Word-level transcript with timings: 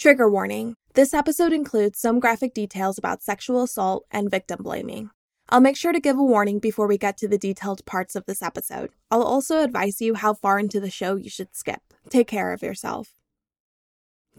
Trigger 0.00 0.30
warning 0.30 0.76
this 0.94 1.12
episode 1.12 1.52
includes 1.52 2.00
some 2.00 2.20
graphic 2.20 2.54
details 2.54 2.96
about 2.96 3.22
sexual 3.22 3.62
assault 3.64 4.06
and 4.10 4.30
victim 4.30 4.62
blaming. 4.62 5.10
I'll 5.50 5.60
make 5.60 5.76
sure 5.76 5.92
to 5.92 6.00
give 6.00 6.18
a 6.18 6.24
warning 6.24 6.58
before 6.58 6.86
we 6.86 6.96
get 6.96 7.18
to 7.18 7.28
the 7.28 7.36
detailed 7.36 7.84
parts 7.84 8.16
of 8.16 8.24
this 8.24 8.40
episode. 8.40 8.92
I'll 9.10 9.22
also 9.22 9.62
advise 9.62 10.00
you 10.00 10.14
how 10.14 10.32
far 10.32 10.58
into 10.58 10.80
the 10.80 10.90
show 10.90 11.16
you 11.16 11.28
should 11.28 11.54
skip. 11.54 11.82
Take 12.08 12.28
care 12.28 12.54
of 12.54 12.62
yourself. 12.62 13.12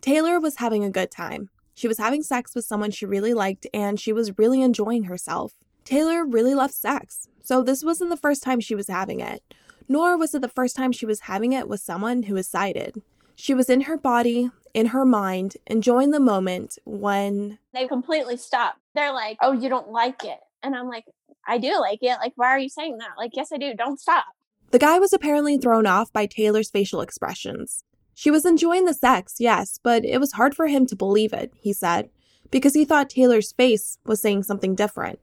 Taylor 0.01 0.39
was 0.39 0.55
having 0.55 0.83
a 0.83 0.89
good 0.89 1.11
time. 1.11 1.51
She 1.75 1.87
was 1.87 1.99
having 1.99 2.23
sex 2.23 2.55
with 2.55 2.65
someone 2.65 2.89
she 2.89 3.05
really 3.05 3.35
liked 3.35 3.67
and 3.71 3.99
she 3.99 4.12
was 4.12 4.39
really 4.39 4.63
enjoying 4.63 5.03
herself. 5.03 5.53
Taylor 5.85 6.25
really 6.25 6.55
loved 6.55 6.73
sex, 6.73 7.28
so 7.43 7.62
this 7.62 7.83
wasn't 7.83 8.09
the 8.09 8.17
first 8.17 8.41
time 8.41 8.62
she 8.62 8.73
was 8.73 8.87
having 8.87 9.19
it, 9.19 9.43
nor 9.87 10.17
was 10.17 10.33
it 10.33 10.41
the 10.41 10.49
first 10.49 10.75
time 10.75 10.91
she 10.91 11.05
was 11.05 11.19
having 11.19 11.53
it 11.53 11.69
with 11.69 11.81
someone 11.81 12.23
who 12.23 12.33
was 12.33 12.47
sighted. 12.47 13.03
She 13.35 13.53
was 13.53 13.69
in 13.69 13.81
her 13.81 13.97
body, 13.97 14.49
in 14.74 14.88
her 14.88 15.06
mind, 15.06 15.58
enjoying 15.67 16.12
the 16.12 16.20
moment 16.20 16.77
when 16.85 17.59
they 17.73 17.88
completely 17.88 18.38
stop. 18.38 18.76
They're 18.95 19.14
like, 19.14 19.38
"Oh, 19.41 19.52
you 19.52 19.70
don't 19.70 19.90
like 19.90 20.23
it," 20.23 20.40
and 20.64 20.76
I'm 20.76 20.88
like, 20.88 21.05
"I 21.48 21.58
do 21.58 21.80
like 21.80 22.00
it. 22.02 22.18
Like, 22.20 22.34
why 22.36 22.48
are 22.48 22.59
you 22.59 22.70
saying 22.70 22.98
that? 22.98 23.18
Like, 23.18 23.31
yes, 23.34 23.52
I 23.52 23.58
do. 23.58 23.73
Don't 23.73 24.00
stop." 24.00 24.26
The 24.72 24.80
guy 24.80 25.00
was 25.00 25.14
apparently 25.14 25.58
thrown 25.58 25.86
off 25.86 26.14
by 26.14 26.26
Taylor's 26.26 26.70
facial 26.70 27.02
expressions. 27.02 27.84
She 28.14 28.31
was 28.31 28.45
enjoying 28.45 28.86
the 28.86 28.94
sex, 28.94 29.36
yes, 29.40 29.80
but 29.81 30.05
it 30.05 30.20
was 30.20 30.34
hard 30.34 30.55
for 30.55 30.68
him 30.68 30.86
to 30.88 30.95
believe 30.95 31.34
it, 31.34 31.52
he 31.56 31.73
said, 31.73 32.09
because 32.52 32.73
he 32.73 32.86
thought 32.86 33.09
Taylor's 33.09 33.52
face 33.52 33.98
was 34.06 34.22
saying 34.22 34.44
something 34.44 34.76
different. 34.76 35.20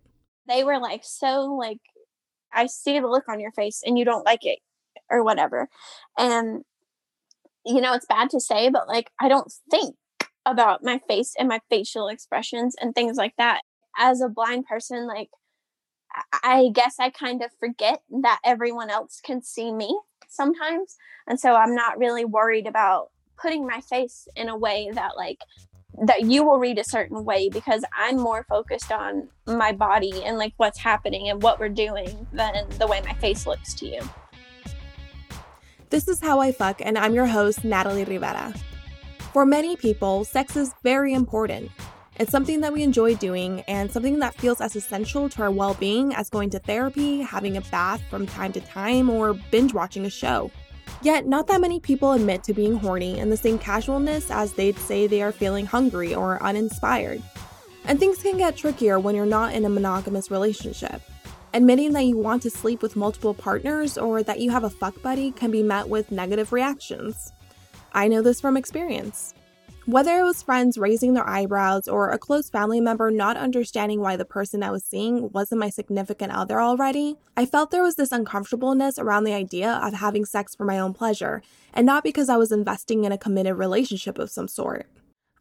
They 0.46 0.64
were 0.64 0.78
like, 0.78 1.02
so, 1.05 1.55
like, 1.55 1.80
I 2.52 2.66
see 2.66 2.98
the 2.98 3.06
look 3.06 3.28
on 3.28 3.41
your 3.41 3.52
face 3.52 3.83
and 3.84 3.98
you 3.98 4.05
don't 4.05 4.24
like 4.24 4.44
it 4.44 4.58
or 5.10 5.22
whatever. 5.22 5.69
And, 6.16 6.64
you 7.64 7.80
know, 7.80 7.94
it's 7.94 8.06
bad 8.06 8.30
to 8.30 8.40
say, 8.40 8.70
but 8.70 8.88
like, 8.88 9.10
I 9.20 9.28
don't 9.28 9.52
think 9.70 9.96
about 10.46 10.82
my 10.82 11.00
face 11.08 11.34
and 11.38 11.48
my 11.48 11.60
facial 11.68 12.08
expressions 12.08 12.74
and 12.80 12.94
things 12.94 13.16
like 13.16 13.34
that. 13.38 13.62
As 13.98 14.20
a 14.20 14.28
blind 14.28 14.66
person, 14.66 15.06
like, 15.06 15.28
I 16.42 16.70
guess 16.72 16.96
I 16.98 17.10
kind 17.10 17.42
of 17.42 17.50
forget 17.60 18.00
that 18.22 18.41
everyone 18.44 18.91
else 18.91 19.20
can 19.22 19.42
see 19.42 19.72
me 19.72 19.98
sometimes. 20.28 20.96
And 21.27 21.38
so 21.38 21.55
I'm 21.55 21.74
not 21.74 21.98
really 21.98 22.24
worried 22.24 22.66
about 22.66 23.10
putting 23.41 23.66
my 23.66 23.80
face 23.80 24.27
in 24.36 24.48
a 24.48 24.56
way 24.56 24.90
that 24.92 25.16
like 25.16 25.38
that 26.06 26.22
you 26.22 26.44
will 26.44 26.58
read 26.58 26.78
a 26.78 26.84
certain 26.84 27.24
way 27.24 27.48
because 27.48 27.84
I'm 27.96 28.16
more 28.16 28.44
focused 28.48 28.92
on 28.92 29.28
my 29.46 29.72
body 29.72 30.24
and 30.24 30.38
like 30.38 30.55
what's 30.56 30.78
happening 30.78 31.28
and 31.28 31.42
what 31.42 31.58
we're 31.58 31.68
doing 31.68 32.27
than 32.33 32.68
the 32.78 32.86
way 32.86 33.00
my 33.05 33.14
face 33.14 33.46
looks 33.46 33.74
to 33.74 33.86
you. 33.86 34.00
This 35.91 36.06
is 36.06 36.20
How 36.20 36.39
I 36.39 36.53
Fuck, 36.53 36.83
and 36.84 36.98
I'm 36.98 37.14
your 37.14 37.25
host, 37.25 37.64
Natalie 37.64 38.05
Rivera. 38.05 38.53
For 39.33 39.47
many 39.47 39.75
people, 39.75 40.22
sex 40.27 40.55
is 40.55 40.75
very 40.83 41.14
important. 41.14 41.70
It's 42.17 42.30
something 42.30 42.61
that 42.61 42.75
we 42.75 42.83
enjoy 42.83 43.14
doing 43.14 43.62
and 43.62 43.91
something 43.91 44.19
that 44.19 44.34
feels 44.34 44.61
as 44.61 44.77
essential 44.77 45.30
to 45.30 45.42
our 45.42 45.50
well 45.50 45.72
being 45.72 46.14
as 46.14 46.28
going 46.28 46.50
to 46.50 46.58
therapy, 46.58 47.22
having 47.22 47.56
a 47.56 47.62
bath 47.62 48.03
from 48.11 48.27
time 48.27 48.53
to 48.53 48.61
time, 48.61 49.08
or 49.08 49.33
binge 49.50 49.72
watching 49.72 50.05
a 50.05 50.11
show. 50.11 50.50
Yet, 51.00 51.27
not 51.27 51.47
that 51.47 51.62
many 51.62 51.80
people 51.80 52.12
admit 52.12 52.45
to 52.45 52.52
being 52.52 52.77
horny 52.77 53.19
in 53.19 53.30
the 53.30 53.36
same 53.39 53.58
casualness 53.58 54.30
as 54.30 54.52
they'd 54.52 54.78
say 54.78 55.06
they 55.06 55.23
are 55.23 55.33
feeling 55.33 55.64
hungry 55.64 56.14
or 56.14 56.42
uninspired. 56.42 57.23
And 57.86 57.98
things 57.98 58.23
can 58.23 58.36
get 58.36 58.58
trickier 58.58 59.00
when 59.00 59.14
you're 59.14 59.25
not 59.25 59.55
in 59.55 59.64
a 59.64 59.70
monogamous 59.70 60.30
relationship. 60.30 61.00
Admitting 61.54 61.92
that 61.94 62.04
you 62.04 62.16
want 62.16 62.42
to 62.42 62.50
sleep 62.50 62.82
with 62.82 62.94
multiple 62.94 63.32
partners 63.32 63.96
or 63.96 64.22
that 64.22 64.41
you 64.41 64.50
have 64.50 64.64
a 64.64 64.70
fuck 64.70 65.00
buddy 65.00 65.30
can 65.30 65.50
be 65.50 65.62
met 65.62 65.88
with 65.88 66.12
negative 66.12 66.52
reactions. 66.52 67.32
I 67.92 68.08
know 68.08 68.20
this 68.20 68.40
from 68.40 68.56
experience. 68.56 69.34
Whether 69.86 70.18
it 70.18 70.24
was 70.24 70.42
friends 70.42 70.77
raising 70.77 71.14
their 71.14 71.27
eyebrows 71.27 71.88
or 71.88 72.10
a 72.10 72.18
close 72.18 72.50
family 72.50 72.78
member 72.78 73.10
not 73.10 73.38
understanding 73.38 74.02
why 74.02 74.16
the 74.16 74.27
person 74.27 74.62
I 74.62 74.70
was 74.70 74.84
seeing 74.84 75.32
wasn't 75.32 75.60
my 75.60 75.70
significant 75.70 76.32
other 76.32 76.60
already, 76.60 77.16
I 77.38 77.46
felt 77.46 77.70
there 77.70 77.83
was 77.83 77.96
this 77.96 78.12
uncomfortableness 78.12 78.98
around 78.98 79.24
the 79.24 79.33
idea 79.33 79.80
of 79.83 79.94
having 79.94 80.27
sex 80.27 80.55
for 80.55 80.67
my 80.67 80.78
own 80.78 80.92
pleasure, 80.92 81.40
and 81.73 81.86
not 81.86 82.05
because 82.05 82.28
I 82.28 82.36
was 82.36 82.52
investing 82.52 83.05
in 83.05 83.12
a 83.12 83.17
committed 83.17 83.56
relationship 83.56 84.18
of 84.18 84.30
some 84.30 84.48
sort. 84.48 84.86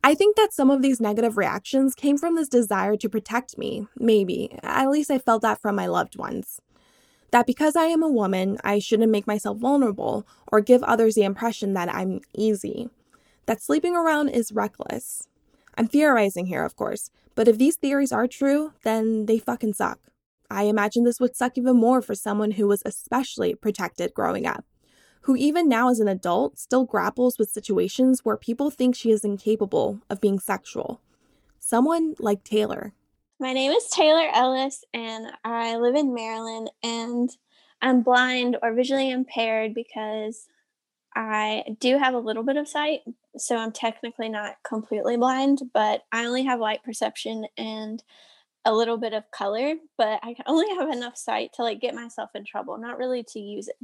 I 0.08 0.16
think 0.16 0.38
that 0.38 0.54
some 0.54 0.70
of 0.70 0.82
these 0.82 1.02
negative 1.02 1.36
reactions 1.36 1.94
came 1.94 2.18
from 2.18 2.36
this 2.36 2.48
desire 2.48 2.96
to 2.96 3.10
protect 3.10 3.58
me, 3.58 3.88
maybe. 4.00 4.58
At 4.64 4.88
least 4.88 5.12
I 5.12 5.20
felt 5.20 5.42
that 5.42 5.60
from 5.60 5.76
my 5.76 5.88
loved 5.88 6.16
ones. 6.16 6.62
That 7.32 7.46
because 7.46 7.76
I 7.76 7.88
am 7.88 8.02
a 8.02 8.08
woman, 8.08 8.58
I 8.64 8.80
shouldn't 8.80 9.12
make 9.12 9.28
myself 9.28 9.58
vulnerable 9.58 10.26
or 10.50 10.62
give 10.62 10.82
others 10.84 11.16
the 11.16 11.26
impression 11.26 11.74
that 11.74 11.94
I'm 11.94 12.22
easy 12.34 12.90
that 13.48 13.62
sleeping 13.62 13.98
around 13.98 14.30
is 14.30 14.54
reckless. 14.54 15.28
I'm 15.78 15.90
theorizing 15.90 16.46
here, 16.46 16.64
of 16.64 16.78
course, 16.78 17.12
but 17.36 17.50
if 17.50 17.58
these 17.58 17.76
theories 17.76 18.14
are 18.14 18.28
true, 18.28 18.72
then 18.86 19.26
they 19.26 19.40
fucking 19.40 19.74
suck. 19.74 20.00
I 20.50 20.64
imagine 20.64 21.04
this 21.04 21.20
would 21.20 21.36
suck 21.36 21.58
even 21.58 21.76
more 21.76 22.02
for 22.02 22.16
someone 22.16 22.52
who 22.52 22.70
was 22.70 22.82
especially 22.86 23.56
protected 23.56 24.14
growing 24.14 24.46
up, 24.48 24.64
who 25.28 25.36
even 25.36 25.68
now 25.68 25.90
as 25.90 26.00
an 26.00 26.08
adult 26.08 26.58
still 26.58 26.86
grapples 26.86 27.38
with 27.38 27.50
situations 27.50 28.24
where 28.24 28.38
people 28.38 28.72
think 28.72 28.96
she 28.96 29.12
is 29.12 29.26
incapable 29.26 30.00
of 30.10 30.22
being 30.22 30.40
sexual. 30.40 31.02
Someone 31.60 32.16
like 32.18 32.46
Taylor. 32.46 32.94
My 33.38 33.52
name 33.52 33.74
is 33.74 33.90
Taylor 33.90 34.30
Ellis, 34.34 34.86
and 34.94 35.28
I 35.44 35.76
live 35.76 35.96
in 35.96 36.14
Maryland, 36.14 36.72
and 36.82 37.30
I'm 37.82 38.04
blind 38.04 38.56
or 38.64 38.74
visually 38.74 39.12
impaired 39.12 39.74
because 39.74 40.48
I 41.14 41.76
do 41.78 41.98
have 41.98 42.14
a 42.14 42.20
little 42.20 42.44
bit 42.44 42.56
of 42.56 42.70
sight, 42.70 43.02
so 43.36 43.58
I'm 43.58 43.74
technically 43.74 44.30
not 44.30 44.56
completely 44.66 45.18
blind, 45.18 45.60
but 45.74 46.04
I 46.10 46.26
only 46.26 46.46
have 46.46 46.62
light 46.62 46.84
perception 46.84 47.48
and 47.58 48.02
a 48.64 48.74
little 48.74 48.98
bit 48.98 49.12
of 49.12 49.30
color, 49.32 49.74
but 49.98 50.22
I 50.24 50.36
only 50.46 50.74
have 50.80 50.90
enough 50.90 51.18
sight 51.18 51.52
to 51.56 51.64
like 51.64 51.82
get 51.82 51.94
myself 51.94 52.30
in 52.34 52.46
trouble, 52.46 52.78
not 52.78 52.98
really 52.98 53.26
to 53.34 53.40
use 53.42 53.68
it. 53.68 53.76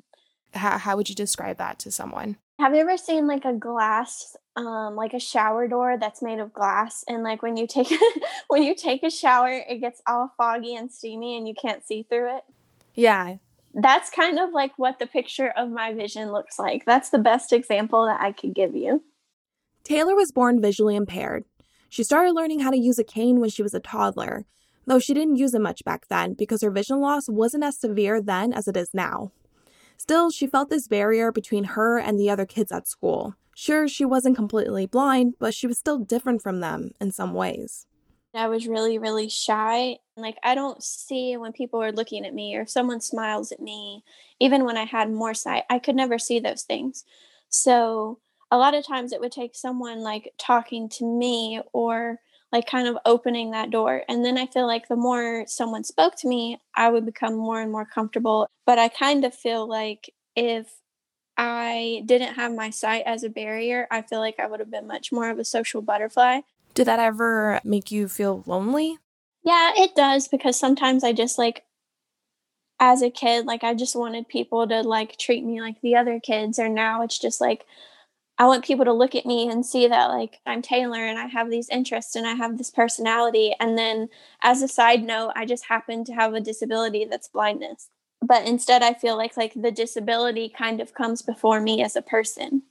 How 0.53 0.77
how 0.77 0.95
would 0.95 1.09
you 1.09 1.15
describe 1.15 1.57
that 1.57 1.79
to 1.79 1.91
someone? 1.91 2.37
Have 2.59 2.73
you 2.75 2.81
ever 2.81 2.97
seen 2.97 3.27
like 3.27 3.45
a 3.45 3.53
glass 3.53 4.35
um 4.55 4.95
like 4.95 5.13
a 5.13 5.19
shower 5.19 5.67
door 5.67 5.97
that's 5.99 6.21
made 6.21 6.39
of 6.39 6.53
glass 6.53 7.03
and 7.07 7.23
like 7.23 7.41
when 7.41 7.57
you 7.57 7.67
take 7.67 7.91
when 8.47 8.63
you 8.63 8.75
take 8.75 9.03
a 9.03 9.09
shower 9.09 9.49
it 9.51 9.79
gets 9.79 10.01
all 10.07 10.33
foggy 10.37 10.75
and 10.75 10.91
steamy 10.91 11.37
and 11.37 11.47
you 11.47 11.53
can't 11.53 11.85
see 11.85 12.03
through 12.03 12.37
it? 12.37 12.43
Yeah, 12.95 13.37
that's 13.73 14.09
kind 14.09 14.39
of 14.39 14.51
like 14.51 14.77
what 14.77 14.99
the 14.99 15.07
picture 15.07 15.51
of 15.57 15.69
my 15.69 15.93
vision 15.93 16.31
looks 16.31 16.59
like. 16.59 16.85
That's 16.85 17.09
the 17.09 17.17
best 17.19 17.51
example 17.51 18.05
that 18.05 18.21
I 18.21 18.31
could 18.31 18.53
give 18.53 18.75
you. 18.75 19.03
Taylor 19.83 20.15
was 20.15 20.31
born 20.31 20.61
visually 20.61 20.95
impaired. 20.95 21.45
She 21.89 22.03
started 22.03 22.33
learning 22.33 22.61
how 22.61 22.71
to 22.71 22.77
use 22.77 22.97
a 22.99 23.03
cane 23.03 23.39
when 23.39 23.49
she 23.49 23.63
was 23.63 23.73
a 23.73 23.79
toddler, 23.79 24.45
though 24.85 24.99
she 24.99 25.13
didn't 25.13 25.35
use 25.35 25.53
it 25.53 25.61
much 25.61 25.83
back 25.83 26.07
then 26.07 26.33
because 26.33 26.61
her 26.61 26.71
vision 26.71 27.01
loss 27.01 27.27
wasn't 27.27 27.63
as 27.63 27.79
severe 27.79 28.21
then 28.21 28.53
as 28.53 28.67
it 28.67 28.77
is 28.77 28.89
now. 28.93 29.31
Still, 29.97 30.31
she 30.31 30.47
felt 30.47 30.69
this 30.69 30.87
barrier 30.87 31.31
between 31.31 31.63
her 31.63 31.97
and 31.97 32.19
the 32.19 32.29
other 32.29 32.45
kids 32.45 32.71
at 32.71 32.87
school. 32.87 33.35
Sure, 33.55 33.87
she 33.87 34.05
wasn't 34.05 34.35
completely 34.35 34.85
blind, 34.85 35.35
but 35.39 35.53
she 35.53 35.67
was 35.67 35.77
still 35.77 35.99
different 35.99 36.41
from 36.41 36.59
them 36.59 36.91
in 36.99 37.11
some 37.11 37.33
ways. 37.33 37.85
I 38.35 38.47
was 38.47 38.67
really, 38.67 38.97
really 38.97 39.29
shy. 39.29 39.97
Like, 40.17 40.37
I 40.43 40.55
don't 40.55 40.81
see 40.83 41.37
when 41.37 41.53
people 41.53 41.81
are 41.81 41.91
looking 41.91 42.25
at 42.25 42.33
me 42.33 42.55
or 42.55 42.61
if 42.61 42.69
someone 42.69 42.99
smiles 42.99 43.51
at 43.51 43.59
me, 43.61 44.03
even 44.39 44.65
when 44.65 44.75
I 44.75 44.85
had 44.85 45.11
more 45.11 45.35
sight, 45.35 45.63
I 45.69 45.77
could 45.77 45.95
never 45.95 46.17
see 46.17 46.39
those 46.39 46.63
things. 46.63 47.05
So, 47.49 48.19
a 48.49 48.57
lot 48.57 48.73
of 48.73 48.85
times 48.85 49.11
it 49.11 49.19
would 49.19 49.31
take 49.31 49.55
someone 49.55 50.01
like 50.01 50.33
talking 50.37 50.89
to 50.89 51.05
me 51.05 51.61
or 51.73 52.19
like 52.53 52.67
kind 52.67 52.87
of 52.87 52.97
opening 53.03 53.49
that 53.51 53.71
door. 53.71 54.03
And 54.07 54.23
then 54.23 54.37
I 54.37 54.45
feel 54.45 54.67
like 54.67 54.87
the 54.87 54.95
more 54.95 55.43
someone 55.47 55.83
spoke 55.83 56.15
to 56.17 56.27
me, 56.27 56.61
I 56.75 56.87
would 56.87 57.03
become 57.03 57.35
more 57.35 57.59
and 57.59 57.71
more 57.71 57.83
comfortable. 57.83 58.47
But 58.67 58.77
I 58.77 58.89
kind 58.89 59.25
of 59.25 59.33
feel 59.33 59.67
like 59.67 60.13
if 60.35 60.67
I 61.35 62.03
didn't 62.05 62.35
have 62.35 62.53
my 62.53 62.69
sight 62.69 63.03
as 63.07 63.23
a 63.23 63.29
barrier, 63.29 63.87
I 63.89 64.03
feel 64.03 64.19
like 64.19 64.39
I 64.39 64.45
would 64.45 64.59
have 64.59 64.69
been 64.69 64.85
much 64.85 65.11
more 65.11 65.31
of 65.31 65.39
a 65.39 65.43
social 65.43 65.81
butterfly. 65.81 66.41
Did 66.75 66.85
that 66.85 66.99
ever 66.99 67.59
make 67.63 67.91
you 67.91 68.07
feel 68.07 68.43
lonely? 68.45 68.99
Yeah, 69.43 69.71
it 69.75 69.95
does 69.95 70.27
because 70.27 70.57
sometimes 70.57 71.03
I 71.03 71.11
just 71.11 71.39
like 71.39 71.63
as 72.79 73.01
a 73.01 73.09
kid, 73.09 73.47
like 73.47 73.63
I 73.63 73.73
just 73.73 73.95
wanted 73.95 74.27
people 74.27 74.67
to 74.67 74.81
like 74.81 75.17
treat 75.17 75.43
me 75.43 75.59
like 75.59 75.81
the 75.81 75.95
other 75.95 76.19
kids 76.19 76.59
or 76.59 76.69
now 76.69 77.01
it's 77.01 77.17
just 77.17 77.41
like 77.41 77.65
I 78.37 78.47
want 78.47 78.65
people 78.65 78.85
to 78.85 78.93
look 78.93 79.13
at 79.15 79.25
me 79.25 79.47
and 79.47 79.65
see 79.65 79.87
that 79.87 80.07
like 80.07 80.39
I'm 80.45 80.61
Taylor 80.61 81.05
and 81.05 81.19
I 81.19 81.27
have 81.27 81.49
these 81.49 81.69
interests 81.69 82.15
and 82.15 82.25
I 82.25 82.33
have 82.33 82.57
this 82.57 82.71
personality 82.71 83.53
and 83.59 83.77
then 83.77 84.09
as 84.41 84.61
a 84.61 84.67
side 84.67 85.03
note, 85.03 85.33
I 85.35 85.45
just 85.45 85.65
happen 85.65 86.03
to 86.05 86.13
have 86.13 86.33
a 86.33 86.41
disability 86.41 87.05
that's 87.05 87.27
blindness. 87.27 87.89
But 88.21 88.45
instead 88.47 88.81
I 88.81 88.93
feel 88.93 89.17
like 89.17 89.37
like 89.37 89.53
the 89.55 89.71
disability 89.71 90.49
kind 90.49 90.81
of 90.81 90.93
comes 90.93 91.21
before 91.21 91.61
me 91.61 91.83
as 91.83 91.95
a 91.95 92.01
person. 92.01 92.63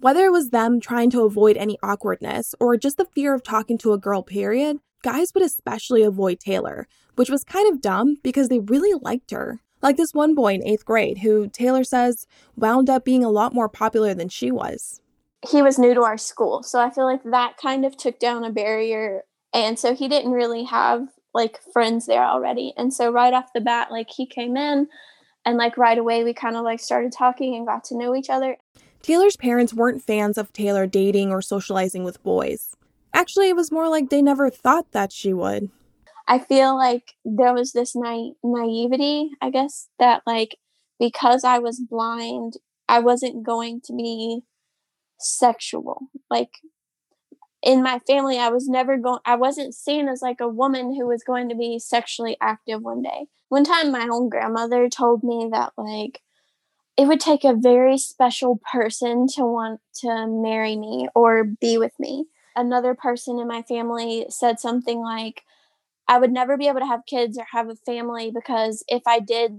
Whether 0.00 0.26
it 0.26 0.32
was 0.32 0.50
them 0.50 0.80
trying 0.80 1.10
to 1.10 1.22
avoid 1.22 1.56
any 1.56 1.78
awkwardness 1.82 2.54
or 2.60 2.76
just 2.76 2.96
the 2.96 3.06
fear 3.06 3.34
of 3.34 3.42
talking 3.42 3.78
to 3.78 3.92
a 3.92 3.98
girl, 3.98 4.22
period, 4.22 4.78
guys 5.02 5.32
would 5.34 5.44
especially 5.44 6.02
avoid 6.02 6.40
Taylor, 6.40 6.88
which 7.16 7.30
was 7.30 7.44
kind 7.44 7.72
of 7.72 7.80
dumb 7.80 8.16
because 8.22 8.48
they 8.48 8.58
really 8.58 8.98
liked 9.02 9.30
her. 9.30 9.60
Like 9.84 9.98
this 9.98 10.14
one 10.14 10.34
boy 10.34 10.54
in 10.54 10.66
eighth 10.66 10.84
grade 10.86 11.18
who 11.18 11.46
Taylor 11.48 11.84
says 11.84 12.26
wound 12.56 12.88
up 12.90 13.04
being 13.04 13.22
a 13.22 13.28
lot 13.30 13.52
more 13.52 13.68
popular 13.68 14.14
than 14.14 14.30
she 14.30 14.50
was. 14.50 15.00
he 15.46 15.60
was 15.62 15.78
new 15.78 15.92
to 15.94 16.02
our 16.02 16.16
school. 16.16 16.62
So 16.62 16.80
I 16.80 16.90
feel 16.90 17.04
like 17.04 17.22
that 17.24 17.58
kind 17.58 17.84
of 17.84 17.96
took 17.96 18.18
down 18.18 18.44
a 18.44 18.50
barrier. 18.50 19.24
And 19.52 19.78
so 19.78 19.94
he 19.94 20.08
didn't 20.08 20.32
really 20.32 20.64
have 20.64 21.08
like 21.34 21.60
friends 21.72 22.06
there 22.06 22.24
already. 22.24 22.72
And 22.78 22.94
so 22.94 23.12
right 23.12 23.34
off 23.34 23.52
the 23.52 23.60
bat, 23.60 23.90
like 23.90 24.08
he 24.10 24.24
came 24.26 24.56
in 24.56 24.88
and 25.44 25.58
like 25.58 25.76
right 25.76 25.98
away 25.98 26.24
we 26.24 26.32
kind 26.32 26.56
of 26.56 26.64
like 26.64 26.80
started 26.80 27.12
talking 27.12 27.54
and 27.54 27.66
got 27.66 27.84
to 27.84 27.98
know 27.98 28.14
each 28.16 28.30
other. 28.30 28.56
Taylor's 29.02 29.36
parents 29.36 29.74
weren't 29.74 30.02
fans 30.02 30.38
of 30.38 30.50
Taylor 30.54 30.86
dating 30.86 31.30
or 31.30 31.42
socializing 31.42 32.04
with 32.04 32.22
boys. 32.22 32.74
Actually, 33.12 33.50
it 33.50 33.56
was 33.56 33.70
more 33.70 33.88
like 33.90 34.08
they 34.08 34.22
never 34.22 34.48
thought 34.48 34.90
that 34.92 35.12
she 35.12 35.34
would. 35.34 35.70
I 36.26 36.38
feel 36.38 36.76
like 36.76 37.14
there 37.24 37.52
was 37.52 37.72
this 37.72 37.94
na- 37.94 38.32
naivety, 38.42 39.30
I 39.40 39.50
guess, 39.50 39.88
that 39.98 40.22
like 40.26 40.58
because 40.98 41.44
I 41.44 41.58
was 41.58 41.80
blind, 41.80 42.54
I 42.88 43.00
wasn't 43.00 43.44
going 43.44 43.80
to 43.82 43.92
be 43.92 44.40
sexual. 45.18 46.08
Like 46.30 46.50
in 47.62 47.82
my 47.82 47.98
family, 48.00 48.38
I 48.38 48.48
was 48.50 48.68
never 48.68 48.98
going, 48.98 49.20
I 49.24 49.36
wasn't 49.36 49.74
seen 49.74 50.08
as 50.08 50.20
like 50.22 50.40
a 50.40 50.48
woman 50.48 50.94
who 50.94 51.06
was 51.06 51.22
going 51.24 51.48
to 51.48 51.54
be 51.54 51.78
sexually 51.78 52.36
active 52.40 52.82
one 52.82 53.02
day. 53.02 53.26
One 53.48 53.64
time, 53.64 53.90
my 53.90 54.08
own 54.10 54.28
grandmother 54.28 54.88
told 54.88 55.22
me 55.24 55.48
that 55.52 55.72
like 55.76 56.20
it 56.96 57.06
would 57.06 57.20
take 57.20 57.44
a 57.44 57.54
very 57.54 57.98
special 57.98 58.60
person 58.72 59.26
to 59.34 59.42
want 59.44 59.80
to 59.96 60.26
marry 60.28 60.76
me 60.76 61.08
or 61.14 61.44
be 61.44 61.78
with 61.78 61.92
me. 61.98 62.26
Another 62.56 62.94
person 62.94 63.38
in 63.38 63.48
my 63.48 63.62
family 63.62 64.26
said 64.28 64.60
something 64.60 65.00
like, 65.00 65.42
I 66.08 66.18
would 66.18 66.32
never 66.32 66.56
be 66.56 66.68
able 66.68 66.80
to 66.80 66.86
have 66.86 67.06
kids 67.06 67.38
or 67.38 67.46
have 67.52 67.68
a 67.68 67.76
family 67.86 68.30
because 68.34 68.84
if 68.88 69.02
I 69.06 69.20
did, 69.20 69.52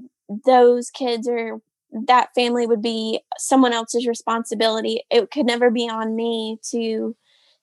those 0.45 0.89
kids 0.89 1.27
or 1.27 1.61
that 2.07 2.29
family 2.35 2.67
would 2.67 2.81
be 2.81 3.21
someone 3.37 3.73
else's 3.73 4.07
responsibility. 4.07 5.03
It 5.09 5.31
could 5.31 5.45
never 5.45 5.71
be 5.71 5.89
on 5.89 6.15
me 6.15 6.57
to 6.71 7.15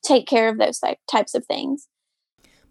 take 0.04 0.26
care 0.26 0.48
of 0.48 0.58
those 0.58 0.80
types 1.10 1.34
of 1.34 1.46
things. 1.46 1.88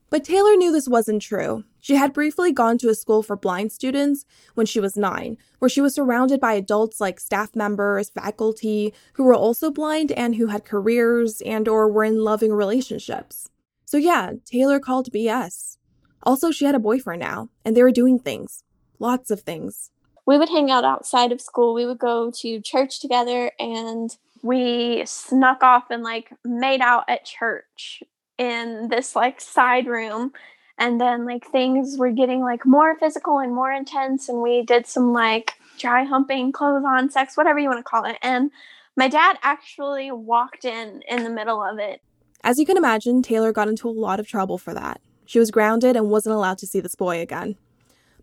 But 0.09 0.25
Taylor 0.25 0.57
knew 0.57 0.73
this 0.73 0.89
wasn't 0.89 1.21
true. 1.21 1.63
She 1.79 1.95
had 1.95 2.11
briefly 2.11 2.51
gone 2.51 2.77
to 2.79 2.89
a 2.89 2.95
school 2.95 3.23
for 3.23 3.37
blind 3.37 3.71
students 3.71 4.25
when 4.55 4.65
she 4.65 4.81
was 4.81 4.97
nine, 4.97 5.37
where 5.59 5.69
she 5.69 5.79
was 5.79 5.95
surrounded 5.95 6.41
by 6.41 6.53
adults 6.53 6.99
like 6.99 7.19
staff 7.19 7.55
members, 7.55 8.09
faculty, 8.09 8.93
who 9.13 9.23
were 9.23 9.33
also 9.33 9.71
blind 9.71 10.11
and 10.11 10.35
who 10.35 10.47
had 10.47 10.65
careers 10.65 11.41
and 11.45 11.69
or 11.69 11.87
were 11.87 12.03
in 12.03 12.17
loving 12.17 12.51
relationships. 12.51 13.49
So 13.85 13.97
yeah, 13.97 14.33
Taylor 14.45 14.79
called 14.81 15.11
BS. 15.13 15.77
Also, 16.23 16.51
she 16.51 16.65
had 16.65 16.75
a 16.75 16.79
boyfriend 16.79 17.19
now, 17.19 17.49
and 17.65 17.75
they 17.75 17.83
were 17.83 17.91
doing 17.91 18.19
things. 18.19 18.63
Lots 18.99 19.31
of 19.31 19.41
things 19.41 19.91
we 20.25 20.37
would 20.37 20.49
hang 20.49 20.71
out 20.71 20.83
outside 20.83 21.31
of 21.31 21.41
school. 21.41 21.73
We 21.73 21.85
would 21.85 21.99
go 21.99 22.31
to 22.31 22.61
church 22.61 22.99
together 22.99 23.51
and 23.59 24.15
we 24.41 25.03
snuck 25.05 25.63
off 25.63 25.85
and 25.89 26.03
like 26.03 26.31
made 26.45 26.81
out 26.81 27.05
at 27.07 27.25
church 27.25 28.03
in 28.37 28.87
this 28.89 29.15
like 29.15 29.41
side 29.41 29.87
room. 29.87 30.31
And 30.77 30.99
then 30.99 31.25
like 31.25 31.45
things 31.51 31.97
were 31.97 32.11
getting 32.11 32.41
like 32.41 32.65
more 32.65 32.97
physical 32.97 33.39
and 33.39 33.53
more 33.53 33.71
intense. 33.71 34.29
And 34.29 34.41
we 34.41 34.63
did 34.63 34.87
some 34.87 35.13
like 35.13 35.53
dry 35.77 36.03
humping, 36.03 36.51
clothes 36.51 36.85
on 36.87 37.09
sex, 37.09 37.35
whatever 37.35 37.59
you 37.59 37.67
want 37.67 37.79
to 37.79 37.83
call 37.83 38.05
it. 38.05 38.17
And 38.21 38.51
my 38.95 39.07
dad 39.07 39.37
actually 39.43 40.11
walked 40.11 40.65
in 40.65 41.01
in 41.07 41.23
the 41.23 41.29
middle 41.29 41.63
of 41.63 41.77
it. 41.77 42.01
As 42.43 42.57
you 42.57 42.65
can 42.65 42.77
imagine, 42.77 43.21
Taylor 43.21 43.51
got 43.51 43.67
into 43.67 43.87
a 43.87 43.91
lot 43.91 44.19
of 44.19 44.27
trouble 44.27 44.57
for 44.57 44.73
that. 44.73 45.01
She 45.31 45.39
was 45.39 45.49
grounded 45.49 45.95
and 45.95 46.09
wasn't 46.09 46.35
allowed 46.35 46.57
to 46.57 46.67
see 46.67 46.81
this 46.81 46.93
boy 46.93 47.21
again. 47.21 47.55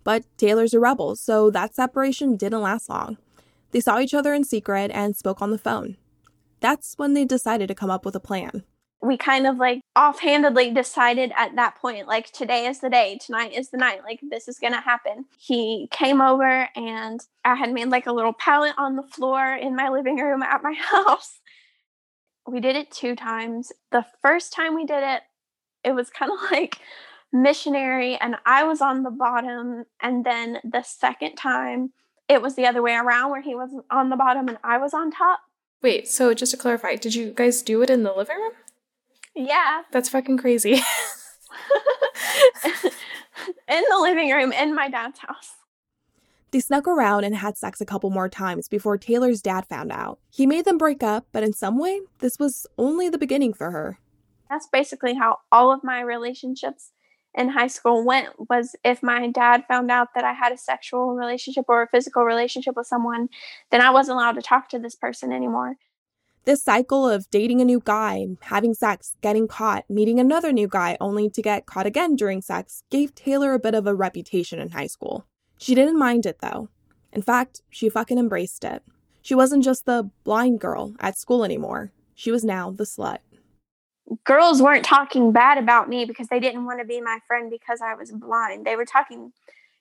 But 0.05 0.25
Taylor's 0.37 0.75
a 0.75 0.79
rebel, 0.79 1.17
so 1.17 1.49
that 1.49 1.75
separation 1.75 2.37
didn't 2.37 2.61
last 2.61 2.91
long. 2.91 3.17
They 3.71 3.81
saw 3.81 3.99
each 3.99 4.13
other 4.13 4.35
in 4.35 4.45
secret 4.45 4.91
and 4.93 5.17
spoke 5.17 5.41
on 5.41 5.51
the 5.51 5.57
phone. 5.57 5.97
That's 6.61 6.99
when 6.99 7.15
they 7.15 7.25
decided 7.25 7.69
to 7.69 7.75
come 7.75 7.89
up 7.89 8.05
with 8.05 8.15
a 8.15 8.21
plan. 8.21 8.63
We 9.01 9.17
kind 9.17 9.47
of 9.47 9.57
like 9.57 9.81
offhandedly 9.97 10.73
decided 10.73 11.33
at 11.35 11.57
that 11.57 11.77
point, 11.77 12.07
like, 12.07 12.31
today 12.31 12.67
is 12.67 12.81
the 12.81 12.91
day, 12.91 13.19
tonight 13.25 13.55
is 13.55 13.71
the 13.71 13.79
night, 13.79 14.03
like, 14.05 14.21
this 14.29 14.47
is 14.47 14.59
gonna 14.59 14.83
happen. 14.83 15.25
He 15.39 15.89
came 15.91 16.21
over 16.21 16.69
and 16.77 17.21
I 17.43 17.55
had 17.55 17.73
made 17.73 17.89
like 17.89 18.07
a 18.07 18.13
little 18.13 18.35
pallet 18.35 18.75
on 18.77 18.97
the 18.97 19.03
floor 19.03 19.55
in 19.55 19.75
my 19.75 19.89
living 19.89 20.19
room 20.19 20.43
at 20.43 20.63
my 20.63 20.75
house. 20.79 21.41
We 22.47 22.61
did 22.61 22.77
it 22.77 22.91
two 22.91 23.17
times. 23.17 23.73
The 23.93 24.05
first 24.21 24.53
time 24.53 24.75
we 24.75 24.85
did 24.85 25.03
it, 25.03 25.23
it 25.89 25.95
was 25.95 26.11
kind 26.11 26.31
of 26.31 26.39
like 26.51 26.79
missionary 27.33 28.17
and 28.17 28.37
I 28.47 28.65
was 28.65 28.81
on 28.81 29.03
the 29.03 29.11
bottom. 29.11 29.85
And 30.01 30.25
then 30.25 30.59
the 30.65 30.83
second 30.83 31.37
time, 31.37 31.93
it 32.29 32.43
was 32.43 32.55
the 32.55 32.67
other 32.67 32.83
way 32.83 32.95
around 32.95 33.31
where 33.31 33.43
he 33.43 33.55
was 33.55 33.71
on 33.91 34.11
the 34.11 34.17
bottom 34.17 34.49
and 34.49 34.59
I 34.63 34.79
was 34.79 34.95
on 34.95 35.11
top. 35.11 35.41
Wait, 35.83 36.09
so 36.09 36.35
just 36.35 36.53
to 36.53 36.57
clarify, 36.59 36.97
did 36.97 37.15
you 37.15 37.31
guys 37.31 37.63
do 37.63 37.83
it 37.83 37.91
in 37.91 38.03
the 38.03 38.13
living 38.13 38.37
room? 38.37 38.53
Yeah. 39.35 39.83
That's 39.93 40.09
fucking 40.09 40.39
crazy. 40.39 40.73
in 43.69 43.83
the 43.91 43.99
living 43.99 44.31
room 44.31 44.53
in 44.53 44.75
my 44.75 44.89
dad's 44.89 45.21
house. 45.21 45.55
They 46.51 46.61
snuck 46.61 46.89
around 46.89 47.25
and 47.25 47.37
had 47.37 47.59
sex 47.59 47.81
a 47.81 47.87
couple 47.87 48.09
more 48.11 48.29
times 48.29 48.69
before 48.69 48.97
Taylor's 48.97 49.43
dad 49.43 49.67
found 49.67 49.93
out. 49.93 50.19
He 50.31 50.47
made 50.47 50.65
them 50.65 50.79
break 50.79 51.03
up, 51.03 51.27
but 51.31 51.43
in 51.43 51.53
some 51.53 51.79
way, 51.79 52.01
this 52.21 52.39
was 52.39 52.67
only 52.79 53.09
the 53.09 53.19
beginning 53.19 53.53
for 53.53 53.71
her. 53.71 53.99
That's 54.51 54.69
basically 54.73 55.15
how 55.15 55.39
all 55.53 55.73
of 55.73 55.85
my 55.85 56.01
relationships 56.01 56.93
in 57.35 57.51
high 57.51 57.67
school 57.67 58.05
went 58.05 58.29
was 58.49 58.75
if 58.85 59.03
my 59.03 59.29
dad 59.29 59.65
found 59.69 59.91
out 59.91 60.09
that 60.15 60.25
I 60.25 60.33
had 60.33 60.53
a 60.53 60.59
sexual 60.59 61.15
relationship 61.15 61.67
or 61.69 61.83
a 61.83 61.89
physical 61.89 62.25
relationship 62.25 62.75
with 62.77 62.87
someone, 62.87 63.29
then 63.71 63.81
I 63.81 63.91
wasn't 63.91 64.17
allowed 64.17 64.33
to 64.33 64.43
talk 64.43 64.69
to 64.71 64.79
this 64.79 64.95
person 64.95 65.33
anymore. 65.33 65.77
This 66.45 66.63
cycle 66.63 67.07
of 67.07 67.29
dating 67.31 67.61
a 67.61 67.65
new 67.65 67.83
guy, 67.85 68.27
having 68.41 68.73
sex, 68.73 69.17
getting 69.21 69.47
caught, 69.49 69.85
meeting 69.91 70.19
another 70.19 70.51
new 70.51 70.67
guy 70.67 70.97
only 71.01 71.29
to 71.29 71.43
get 71.43 71.67
caught 71.67 71.85
again 71.85 72.17
during 72.17 72.41
sex 72.41 72.83
gave 72.91 73.15
Taylor 73.15 73.53
a 73.53 73.59
bit 73.59 73.75
of 73.75 73.87
a 73.87 73.95
reputation 73.95 74.59
in 74.59 74.71
high 74.71 74.87
school. 74.87 75.27
She 75.59 75.75
didn't 75.75 75.99
mind 75.99 76.25
it 76.25 76.39
though. 76.41 76.71
In 77.13 77.23
fact, 77.23 77.63
she 77.69 77.89
fucking 77.89 78.19
embraced 78.19 78.65
it. 78.65 78.83
She 79.21 79.35
wasn't 79.35 79.63
just 79.65 79.85
the 79.85 80.11
blind 80.25 80.61
girl 80.61 80.95
at 81.01 81.19
school 81.19 81.45
anymore. 81.45 81.93
She 82.15 82.31
was 82.31 82.45
now 82.45 82.71
the 82.71 82.85
slut 82.85 83.19
girls 84.25 84.63
weren't 84.63 84.85
talking 84.85 85.33
bad 85.33 85.59
about 85.59 85.89
me 85.89 86.05
because 86.05 86.29
they 86.29 86.41
didn't 86.41 86.65
want 86.65 86.81
to 86.81 86.87
be 86.87 87.01
my 87.01 87.19
friend 87.27 87.51
because 87.51 87.81
I 87.81 87.95
was 87.95 88.11
blind. 88.11 88.67
They 88.67 88.77
were 88.77 88.85
talking, 88.85 89.33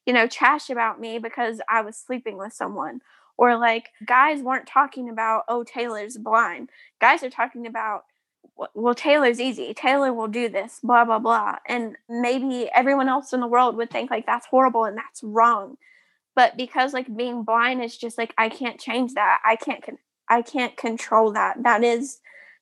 you 0.06 0.14
know, 0.14 0.28
trash 0.28 0.70
about 0.70 1.00
me 1.00 1.20
because 1.20 1.62
I 1.70 1.82
was 1.82 1.96
sleeping 1.96 2.38
with 2.38 2.54
someone. 2.54 3.02
Or 3.38 3.56
like 3.56 3.90
guys 4.06 4.42
weren't 4.42 4.68
talking 4.68 5.10
about, 5.10 5.44
oh, 5.48 5.64
Taylor's 5.64 6.18
blind. 6.18 6.70
Guys 7.00 7.22
are 7.24 7.30
talking 7.30 7.68
about, 7.68 8.06
well, 8.74 8.96
Taylor's 8.96 9.40
easy. 9.40 9.74
Taylor 9.74 10.12
will 10.12 10.28
do 10.28 10.50
this, 10.50 10.80
blah, 10.82 11.06
blah, 11.06 11.20
blah. 11.20 11.58
And 11.68 11.96
maybe 12.10 12.70
everyone 12.74 13.10
else 13.10 13.34
in 13.34 13.40
the 13.40 13.48
world 13.48 13.78
would 13.78 13.92
think 13.92 14.10
like 14.10 14.26
that's 14.26 14.48
horrible 14.48 14.86
and 14.86 14.98
that's 14.98 15.22
wrong. 15.24 15.78
But 16.36 16.58
because 16.58 16.94
like 16.94 17.16
being 17.16 17.44
blind 17.44 17.84
is 17.84 17.98
just 17.98 18.18
like, 18.18 18.34
I 18.38 18.50
can't 18.50 18.80
change 18.80 19.14
that. 19.14 19.40
I 19.46 19.56
can't, 19.56 19.84
con- 19.84 20.00
I 20.28 20.42
can't 20.42 20.76
control 20.76 21.32
that. 21.34 21.62
That 21.62 21.84
is, 21.84 22.20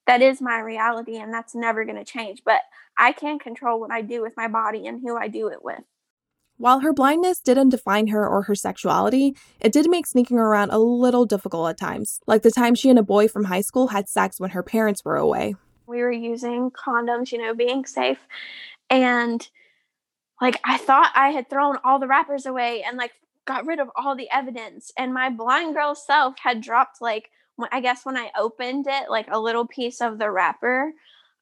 that 0.07 0.21
is 0.21 0.41
my 0.41 0.59
reality 0.59 1.17
and 1.17 1.33
that's 1.33 1.55
never 1.55 1.83
going 1.85 1.97
to 1.97 2.03
change. 2.03 2.41
But 2.45 2.61
I 2.97 3.11
can 3.11 3.39
control 3.39 3.79
what 3.79 3.91
I 3.91 4.01
do 4.01 4.21
with 4.21 4.37
my 4.37 4.47
body 4.47 4.87
and 4.87 5.01
who 5.01 5.17
I 5.17 5.27
do 5.27 5.47
it 5.47 5.63
with. 5.63 5.81
While 6.57 6.79
her 6.79 6.93
blindness 6.93 7.41
didn't 7.41 7.69
define 7.69 8.07
her 8.07 8.25
or 8.25 8.43
her 8.43 8.55
sexuality, 8.55 9.35
it 9.59 9.73
did 9.73 9.89
make 9.89 10.07
sneaking 10.07 10.37
around 10.37 10.71
a 10.71 10.77
little 10.77 11.25
difficult 11.25 11.69
at 11.69 11.77
times, 11.77 12.21
like 12.27 12.43
the 12.43 12.51
time 12.51 12.75
she 12.75 12.89
and 12.89 12.97
a 12.97 13.03
boy 13.03 13.27
from 13.27 13.45
high 13.45 13.61
school 13.61 13.87
had 13.87 14.07
sex 14.07 14.39
when 14.39 14.51
her 14.51 14.63
parents 14.63 15.03
were 15.03 15.17
away. 15.17 15.55
We 15.85 16.01
were 16.01 16.11
using 16.11 16.71
condoms, 16.71 17.33
you 17.33 17.39
know, 17.39 17.53
being 17.53 17.85
safe. 17.85 18.19
And 18.89 19.47
like 20.41 20.61
I 20.63 20.77
thought 20.77 21.11
I 21.13 21.29
had 21.29 21.49
thrown 21.49 21.77
all 21.83 21.99
the 21.99 22.07
wrappers 22.07 22.45
away 22.45 22.83
and 22.83 22.97
like 22.97 23.11
got 23.45 23.65
rid 23.65 23.79
of 23.79 23.89
all 23.95 24.15
the 24.15 24.29
evidence. 24.31 24.93
And 24.97 25.13
my 25.13 25.29
blind 25.29 25.75
girl 25.75 25.93
self 25.93 26.35
had 26.41 26.61
dropped 26.61 27.01
like 27.01 27.29
I 27.71 27.79
guess 27.81 28.05
when 28.05 28.17
I 28.17 28.31
opened 28.37 28.85
it, 28.87 29.09
like 29.09 29.27
a 29.29 29.39
little 29.39 29.65
piece 29.65 30.01
of 30.01 30.17
the 30.17 30.29
wrapper 30.29 30.93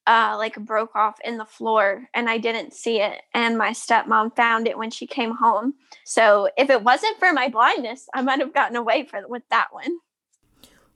uh, 0.05 0.35
like 0.37 0.55
broke 0.55 0.95
off 0.95 1.17
in 1.23 1.37
the 1.37 1.45
floor 1.45 2.09
and 2.13 2.29
I 2.29 2.37
didn't 2.37 2.73
see 2.73 2.99
it. 2.99 3.21
And 3.33 3.57
my 3.57 3.71
stepmom 3.71 4.35
found 4.35 4.67
it 4.67 4.77
when 4.77 4.91
she 4.91 5.07
came 5.07 5.35
home. 5.35 5.75
So 6.05 6.49
if 6.57 6.69
it 6.69 6.83
wasn't 6.83 7.19
for 7.19 7.31
my 7.31 7.49
blindness, 7.49 8.07
I 8.13 8.21
might 8.21 8.39
have 8.39 8.53
gotten 8.53 8.75
away 8.75 9.05
for, 9.05 9.21
with 9.27 9.43
that 9.49 9.67
one. 9.71 9.99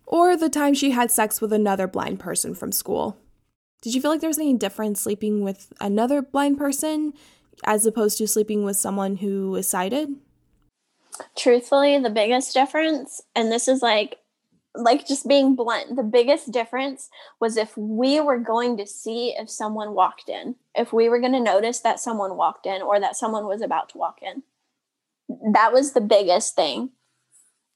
Or 0.06 0.36
the 0.36 0.50
time 0.50 0.74
she 0.74 0.92
had 0.92 1.12
sex 1.12 1.42
with 1.42 1.54
another 1.54 1.88
blind 1.88 2.20
person 2.20 2.54
from 2.54 2.72
school. 2.72 3.18
Did 3.82 3.94
you 3.94 4.02
feel 4.02 4.12
like 4.12 4.22
there 4.22 4.30
was 4.30 4.40
any 4.40 4.54
difference 4.54 5.02
sleeping 5.02 5.42
with 5.42 5.72
another 5.80 6.22
blind 6.22 6.58
person 6.58 7.14
as 7.64 7.86
opposed 7.86 8.18
to 8.18 8.28
sleeping 8.28 8.64
with 8.64 8.78
someone 8.78 9.18
who 9.18 9.56
is 9.56 9.68
sighted? 9.68 10.10
Truthfully, 11.38 11.98
the 11.98 12.10
biggest 12.10 12.54
difference, 12.54 13.22
and 13.36 13.52
this 13.52 13.68
is 13.68 13.82
like 13.82 14.18
like 14.78 15.08
just 15.08 15.28
being 15.28 15.56
blunt, 15.56 15.96
the 15.96 16.04
biggest 16.04 16.52
difference 16.52 17.10
was 17.40 17.58
if 17.58 17.76
we 17.78 18.20
were 18.20 18.38
going 18.38 18.78
to 18.78 18.86
see 18.86 19.36
if 19.38 19.50
someone 19.50 19.94
walked 19.94 20.30
in, 20.30 20.56
if 20.76 20.94
we 20.94 21.10
were 21.10 21.20
going 21.20 21.34
to 21.34 21.40
notice 21.40 21.80
that 21.80 22.00
someone 22.00 22.38
walked 22.38 22.66
in 22.66 22.82
or 22.82 23.00
that 23.00 23.16
someone 23.16 23.46
was 23.46 23.62
about 23.62 23.90
to 23.90 23.98
walk 23.98 24.20
in. 24.22 24.44
That 25.54 25.74
was 25.74 25.94
the 25.94 26.02
biggest 26.02 26.56
thing. 26.56 26.92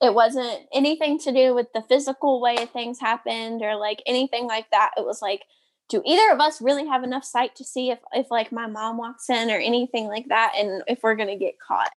It 0.01 0.13
wasn't 0.13 0.61
anything 0.73 1.19
to 1.19 1.31
do 1.31 1.53
with 1.53 1.73
the 1.73 1.83
physical 1.83 2.41
way 2.41 2.65
things 2.65 2.99
happened 2.99 3.61
or 3.61 3.75
like 3.75 4.01
anything 4.05 4.47
like 4.47 4.69
that. 4.71 4.91
It 4.97 5.05
was 5.05 5.21
like, 5.21 5.41
do 5.89 6.01
either 6.05 6.31
of 6.31 6.39
us 6.39 6.61
really 6.61 6.87
have 6.87 7.03
enough 7.03 7.25
sight 7.25 7.55
to 7.57 7.63
see 7.63 7.91
if, 7.91 7.99
if 8.13 8.31
like 8.31 8.51
my 8.51 8.65
mom 8.65 8.97
walks 8.97 9.29
in 9.29 9.51
or 9.51 9.57
anything 9.57 10.07
like 10.07 10.27
that 10.29 10.53
and 10.57 10.81
if 10.87 10.99
we're 11.03 11.15
going 11.15 11.29
to 11.29 11.35
get 11.35 11.59
caught? 11.59 11.91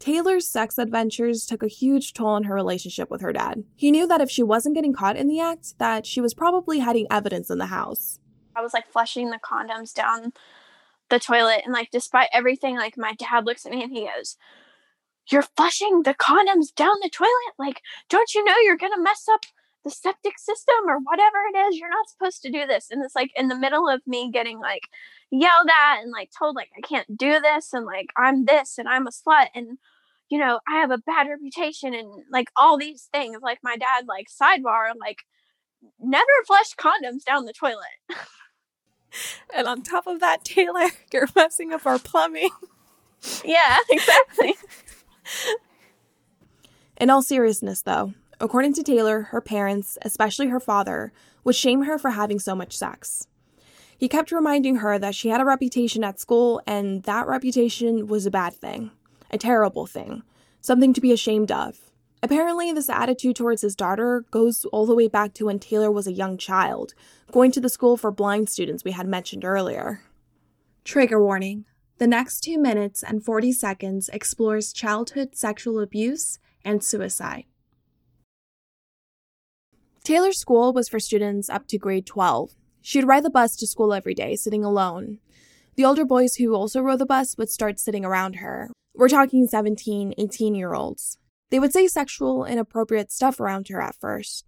Taylor's 0.00 0.48
sex 0.48 0.78
adventures 0.78 1.44
took 1.44 1.62
a 1.62 1.68
huge 1.68 2.14
toll 2.14 2.28
on 2.28 2.44
her 2.44 2.54
relationship 2.54 3.10
with 3.10 3.20
her 3.20 3.34
dad. 3.34 3.64
He 3.76 3.90
knew 3.90 4.06
that 4.08 4.22
if 4.22 4.30
she 4.30 4.42
wasn't 4.42 4.74
getting 4.74 4.94
caught 4.94 5.16
in 5.16 5.28
the 5.28 5.40
act, 5.40 5.78
that 5.78 6.06
she 6.06 6.22
was 6.22 6.32
probably 6.32 6.80
hiding 6.80 7.06
evidence 7.10 7.50
in 7.50 7.58
the 7.58 7.66
house. 7.66 8.18
I 8.56 8.62
was 8.62 8.72
like 8.72 8.90
flushing 8.90 9.30
the 9.30 9.38
condoms 9.38 9.92
down 9.92 10.32
the 11.10 11.20
toilet 11.20 11.62
and 11.64 11.74
like 11.74 11.90
despite 11.90 12.28
everything 12.32 12.76
like 12.76 12.96
my 12.96 13.12
dad 13.12 13.44
looks 13.44 13.66
at 13.66 13.72
me 13.72 13.82
and 13.82 13.92
he 13.92 14.08
goes, 14.16 14.38
"You're 15.30 15.42
flushing 15.42 16.02
the 16.02 16.14
condoms 16.14 16.74
down 16.74 16.94
the 17.02 17.10
toilet? 17.10 17.54
Like 17.58 17.82
don't 18.08 18.34
you 18.34 18.42
know 18.42 18.56
you're 18.62 18.78
to 18.78 19.00
mess 19.00 19.26
up 19.30 19.42
the 19.84 19.90
septic 19.90 20.38
system 20.38 20.76
or 20.86 20.98
whatever 20.98 21.38
it 21.52 21.58
is? 21.58 21.78
You're 21.78 21.90
not 21.90 22.08
supposed 22.08 22.42
to 22.42 22.50
do 22.50 22.66
this." 22.66 22.90
And 22.90 23.04
it's 23.04 23.14
like 23.14 23.30
in 23.36 23.48
the 23.48 23.58
middle 23.58 23.88
of 23.88 24.00
me 24.06 24.30
getting 24.32 24.58
like 24.60 24.88
yelled 25.30 25.68
at 25.68 26.02
and 26.02 26.12
like 26.12 26.30
told 26.36 26.56
like 26.56 26.70
I 26.76 26.80
can't 26.80 27.16
do 27.16 27.40
this 27.40 27.72
and 27.72 27.86
like 27.86 28.10
I'm 28.16 28.44
this 28.44 28.78
and 28.78 28.88
I'm 28.88 29.06
a 29.06 29.10
slut 29.10 29.48
and 29.54 29.78
you 30.30 30.38
know, 30.38 30.60
I 30.66 30.80
have 30.80 30.92
a 30.92 30.98
bad 30.98 31.26
reputation 31.28 31.92
and 31.92 32.22
like 32.30 32.48
all 32.56 32.78
these 32.78 33.08
things. 33.12 33.38
Like 33.42 33.58
my 33.62 33.76
dad, 33.76 34.06
like 34.06 34.28
sidebar, 34.28 34.92
like 34.98 35.18
never 35.98 36.24
flush 36.46 36.74
condoms 36.76 37.24
down 37.24 37.44
the 37.44 37.52
toilet. 37.52 37.76
and 39.54 39.66
on 39.66 39.82
top 39.82 40.06
of 40.06 40.20
that, 40.20 40.44
Taylor, 40.44 40.86
you're 41.12 41.28
messing 41.34 41.72
up 41.72 41.84
our 41.84 41.98
plumbing. 41.98 42.50
yeah, 43.44 43.78
exactly. 43.90 44.54
In 46.96 47.10
all 47.10 47.22
seriousness, 47.22 47.82
though, 47.82 48.14
according 48.40 48.74
to 48.74 48.82
Taylor, 48.82 49.22
her 49.30 49.40
parents, 49.40 49.98
especially 50.02 50.48
her 50.48 50.60
father, 50.60 51.12
would 51.44 51.54
shame 51.54 51.82
her 51.82 51.98
for 51.98 52.10
having 52.10 52.38
so 52.38 52.54
much 52.54 52.76
sex. 52.76 53.26
He 53.96 54.08
kept 54.08 54.32
reminding 54.32 54.76
her 54.76 54.98
that 54.98 55.14
she 55.14 55.28
had 55.28 55.40
a 55.40 55.44
reputation 55.44 56.02
at 56.02 56.18
school 56.18 56.62
and 56.66 57.02
that 57.02 57.26
reputation 57.26 58.06
was 58.06 58.26
a 58.26 58.30
bad 58.30 58.54
thing 58.54 58.90
a 59.32 59.38
terrible 59.38 59.86
thing, 59.86 60.24
something 60.60 60.92
to 60.92 61.00
be 61.00 61.12
ashamed 61.12 61.52
of. 61.52 61.92
Apparently, 62.20 62.72
this 62.72 62.90
attitude 62.90 63.36
towards 63.36 63.62
his 63.62 63.76
daughter 63.76 64.24
goes 64.32 64.64
all 64.72 64.86
the 64.86 64.94
way 64.94 65.06
back 65.06 65.32
to 65.34 65.46
when 65.46 65.60
Taylor 65.60 65.90
was 65.90 66.08
a 66.08 66.12
young 66.12 66.36
child, 66.36 66.94
going 67.30 67.52
to 67.52 67.60
the 67.60 67.68
school 67.68 67.96
for 67.96 68.10
blind 68.10 68.48
students 68.48 68.82
we 68.82 68.90
had 68.90 69.06
mentioned 69.06 69.44
earlier. 69.44 70.02
Trigger 70.82 71.22
warning 71.22 71.64
the 71.98 72.06
next 72.06 72.40
2 72.40 72.58
minutes 72.58 73.02
and 73.02 73.22
40 73.22 73.52
seconds 73.52 74.08
explores 74.10 74.72
childhood 74.72 75.36
sexual 75.36 75.80
abuse 75.80 76.38
and 76.64 76.82
suicide. 76.82 77.44
Taylor's 80.04 80.38
school 80.38 80.72
was 80.72 80.88
for 80.88 80.98
students 80.98 81.50
up 81.50 81.66
to 81.68 81.78
grade 81.78 82.06
12. 82.06 82.52
She'd 82.80 83.04
ride 83.04 83.24
the 83.24 83.30
bus 83.30 83.56
to 83.56 83.66
school 83.66 83.92
every 83.92 84.14
day, 84.14 84.36
sitting 84.36 84.64
alone. 84.64 85.18
The 85.76 85.84
older 85.84 86.04
boys 86.04 86.36
who 86.36 86.54
also 86.54 86.80
rode 86.80 86.98
the 86.98 87.06
bus 87.06 87.36
would 87.36 87.50
start 87.50 87.78
sitting 87.78 88.04
around 88.04 88.36
her, 88.36 88.70
we're 88.94 89.08
talking 89.08 89.46
17, 89.46 90.14
18 90.18 90.54
year 90.54 90.74
olds. 90.74 91.18
They 91.50 91.58
would 91.58 91.72
say 91.72 91.86
sexual, 91.86 92.44
inappropriate 92.44 93.10
stuff 93.10 93.40
around 93.40 93.68
her 93.68 93.80
at 93.80 93.96
first. 93.96 94.44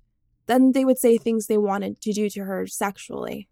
Then 0.46 0.72
they 0.72 0.84
would 0.84 0.98
say 0.98 1.16
things 1.16 1.46
they 1.46 1.58
wanted 1.58 2.00
to 2.02 2.12
do 2.12 2.28
to 2.30 2.44
her 2.44 2.66
sexually. 2.66 3.48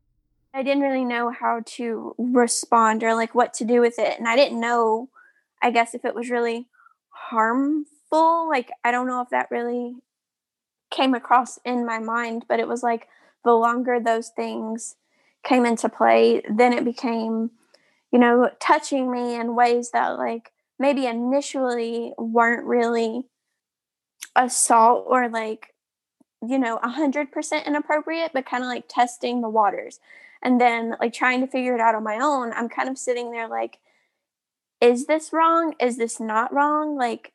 I 0.52 0.62
didn't 0.62 0.82
really 0.82 1.04
know 1.04 1.30
how 1.30 1.60
to 1.76 2.14
respond 2.18 3.04
or 3.04 3.14
like 3.14 3.34
what 3.34 3.54
to 3.54 3.64
do 3.64 3.80
with 3.80 3.98
it. 3.98 4.18
And 4.18 4.28
I 4.28 4.36
didn't 4.36 4.60
know, 4.60 5.08
I 5.62 5.70
guess, 5.70 5.94
if 5.94 6.04
it 6.04 6.14
was 6.14 6.28
really 6.28 6.66
harmful. 7.08 8.48
Like, 8.48 8.70
I 8.84 8.90
don't 8.90 9.06
know 9.06 9.20
if 9.20 9.30
that 9.30 9.50
really 9.50 9.94
came 10.90 11.14
across 11.14 11.58
in 11.64 11.86
my 11.86 11.98
mind, 11.98 12.44
but 12.48 12.60
it 12.60 12.68
was 12.68 12.82
like 12.82 13.08
the 13.44 13.52
longer 13.52 13.98
those 14.00 14.28
things 14.28 14.96
came 15.42 15.64
into 15.64 15.88
play, 15.88 16.42
then 16.50 16.72
it 16.72 16.84
became, 16.84 17.50
you 18.12 18.18
know, 18.18 18.50
touching 18.60 19.10
me 19.10 19.34
in 19.34 19.54
ways 19.54 19.90
that 19.92 20.18
like 20.18 20.52
maybe 20.78 21.06
initially 21.06 22.12
weren't 22.18 22.66
really 22.66 23.24
assault 24.36 25.04
or 25.08 25.28
like 25.28 25.74
you 26.46 26.58
know 26.58 26.78
100% 26.82 27.66
inappropriate 27.66 28.30
but 28.32 28.46
kind 28.46 28.62
of 28.62 28.68
like 28.68 28.84
testing 28.88 29.40
the 29.40 29.48
waters. 29.48 30.00
And 30.42 30.58
then 30.58 30.96
like 31.00 31.12
trying 31.12 31.40
to 31.42 31.46
figure 31.46 31.74
it 31.74 31.82
out 31.82 31.94
on 31.94 32.02
my 32.02 32.18
own 32.18 32.54
i'm 32.54 32.70
kind 32.70 32.88
of 32.88 32.96
sitting 32.96 33.30
there 33.30 33.46
like 33.46 33.78
is 34.80 35.06
this 35.06 35.32
wrong? 35.32 35.74
Is 35.78 35.98
this 35.98 36.18
not 36.18 36.52
wrong? 36.52 36.96
Like 36.96 37.32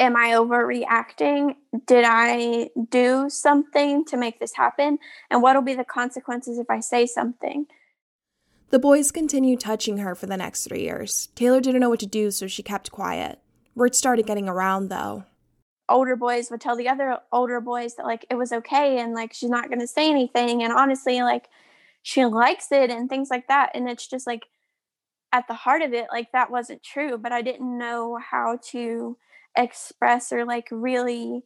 am 0.00 0.16
i 0.16 0.30
overreacting 0.30 1.54
did 1.86 2.04
i 2.04 2.68
do 2.88 3.30
something 3.30 4.04
to 4.04 4.16
make 4.16 4.40
this 4.40 4.54
happen 4.54 4.98
and 5.30 5.42
what'll 5.42 5.62
be 5.62 5.74
the 5.74 5.84
consequences 5.84 6.58
if 6.58 6.68
i 6.68 6.80
say 6.80 7.06
something 7.06 7.66
the 8.70 8.78
boys 8.78 9.10
continued 9.10 9.58
touching 9.58 9.98
her 9.98 10.14
for 10.14 10.26
the 10.26 10.36
next 10.36 10.64
three 10.64 10.82
years. 10.82 11.28
Taylor 11.34 11.60
didn't 11.60 11.80
know 11.80 11.90
what 11.90 11.98
to 12.00 12.06
do, 12.06 12.30
so 12.30 12.46
she 12.46 12.62
kept 12.62 12.92
quiet. 12.92 13.40
Word 13.74 13.96
started 13.96 14.26
getting 14.26 14.48
around, 14.48 14.90
though. 14.90 15.24
Older 15.88 16.14
boys 16.14 16.52
would 16.52 16.60
tell 16.60 16.76
the 16.76 16.88
other 16.88 17.18
older 17.32 17.60
boys 17.60 17.96
that, 17.96 18.06
like, 18.06 18.24
it 18.30 18.36
was 18.36 18.52
okay 18.52 18.98
and, 18.98 19.12
like, 19.12 19.34
she's 19.34 19.50
not 19.50 19.68
going 19.68 19.80
to 19.80 19.88
say 19.88 20.08
anything. 20.08 20.62
And 20.62 20.72
honestly, 20.72 21.20
like, 21.22 21.48
she 22.02 22.24
likes 22.24 22.70
it 22.70 22.90
and 22.90 23.08
things 23.08 23.28
like 23.28 23.48
that. 23.48 23.72
And 23.74 23.88
it's 23.88 24.06
just 24.06 24.24
like, 24.24 24.46
at 25.32 25.48
the 25.48 25.54
heart 25.54 25.82
of 25.82 25.92
it, 25.92 26.06
like, 26.12 26.30
that 26.30 26.52
wasn't 26.52 26.84
true, 26.84 27.18
but 27.18 27.32
I 27.32 27.42
didn't 27.42 27.76
know 27.76 28.18
how 28.18 28.60
to 28.70 29.16
express 29.56 30.32
or, 30.32 30.44
like, 30.44 30.68
really 30.70 31.42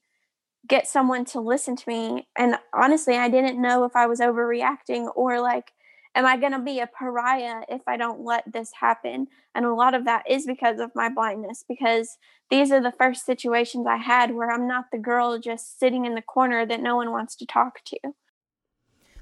get 0.66 0.86
someone 0.86 1.24
to 1.26 1.40
listen 1.40 1.76
to 1.76 1.88
me. 1.88 2.28
And 2.36 2.56
honestly, 2.72 3.16
I 3.16 3.28
didn't 3.28 3.60
know 3.60 3.84
if 3.84 3.94
I 3.94 4.06
was 4.06 4.20
overreacting 4.20 5.10
or, 5.14 5.40
like, 5.40 5.72
am 6.14 6.24
I 6.24 6.36
going 6.36 6.52
to 6.52 6.58
be 6.58 6.80
a 6.80 6.86
pariah 6.86 7.62
if 7.68 7.82
I 7.86 7.96
don't 7.96 8.24
let 8.24 8.44
this 8.50 8.70
happen? 8.80 9.26
And 9.54 9.64
a 9.64 9.74
lot 9.74 9.94
of 9.94 10.04
that 10.04 10.24
is 10.28 10.46
because 10.46 10.80
of 10.80 10.90
my 10.94 11.08
blindness, 11.08 11.64
because 11.68 12.16
these 12.50 12.70
are 12.70 12.82
the 12.82 12.92
first 12.92 13.26
situations 13.26 13.86
I 13.86 13.96
had 13.96 14.34
where 14.34 14.50
I'm 14.50 14.68
not 14.68 14.86
the 14.92 14.98
girl 14.98 15.38
just 15.38 15.78
sitting 15.78 16.04
in 16.04 16.14
the 16.14 16.22
corner 16.22 16.64
that 16.66 16.80
no 16.80 16.96
one 16.96 17.10
wants 17.10 17.36
to 17.36 17.46
talk 17.46 17.84
to. 17.86 17.98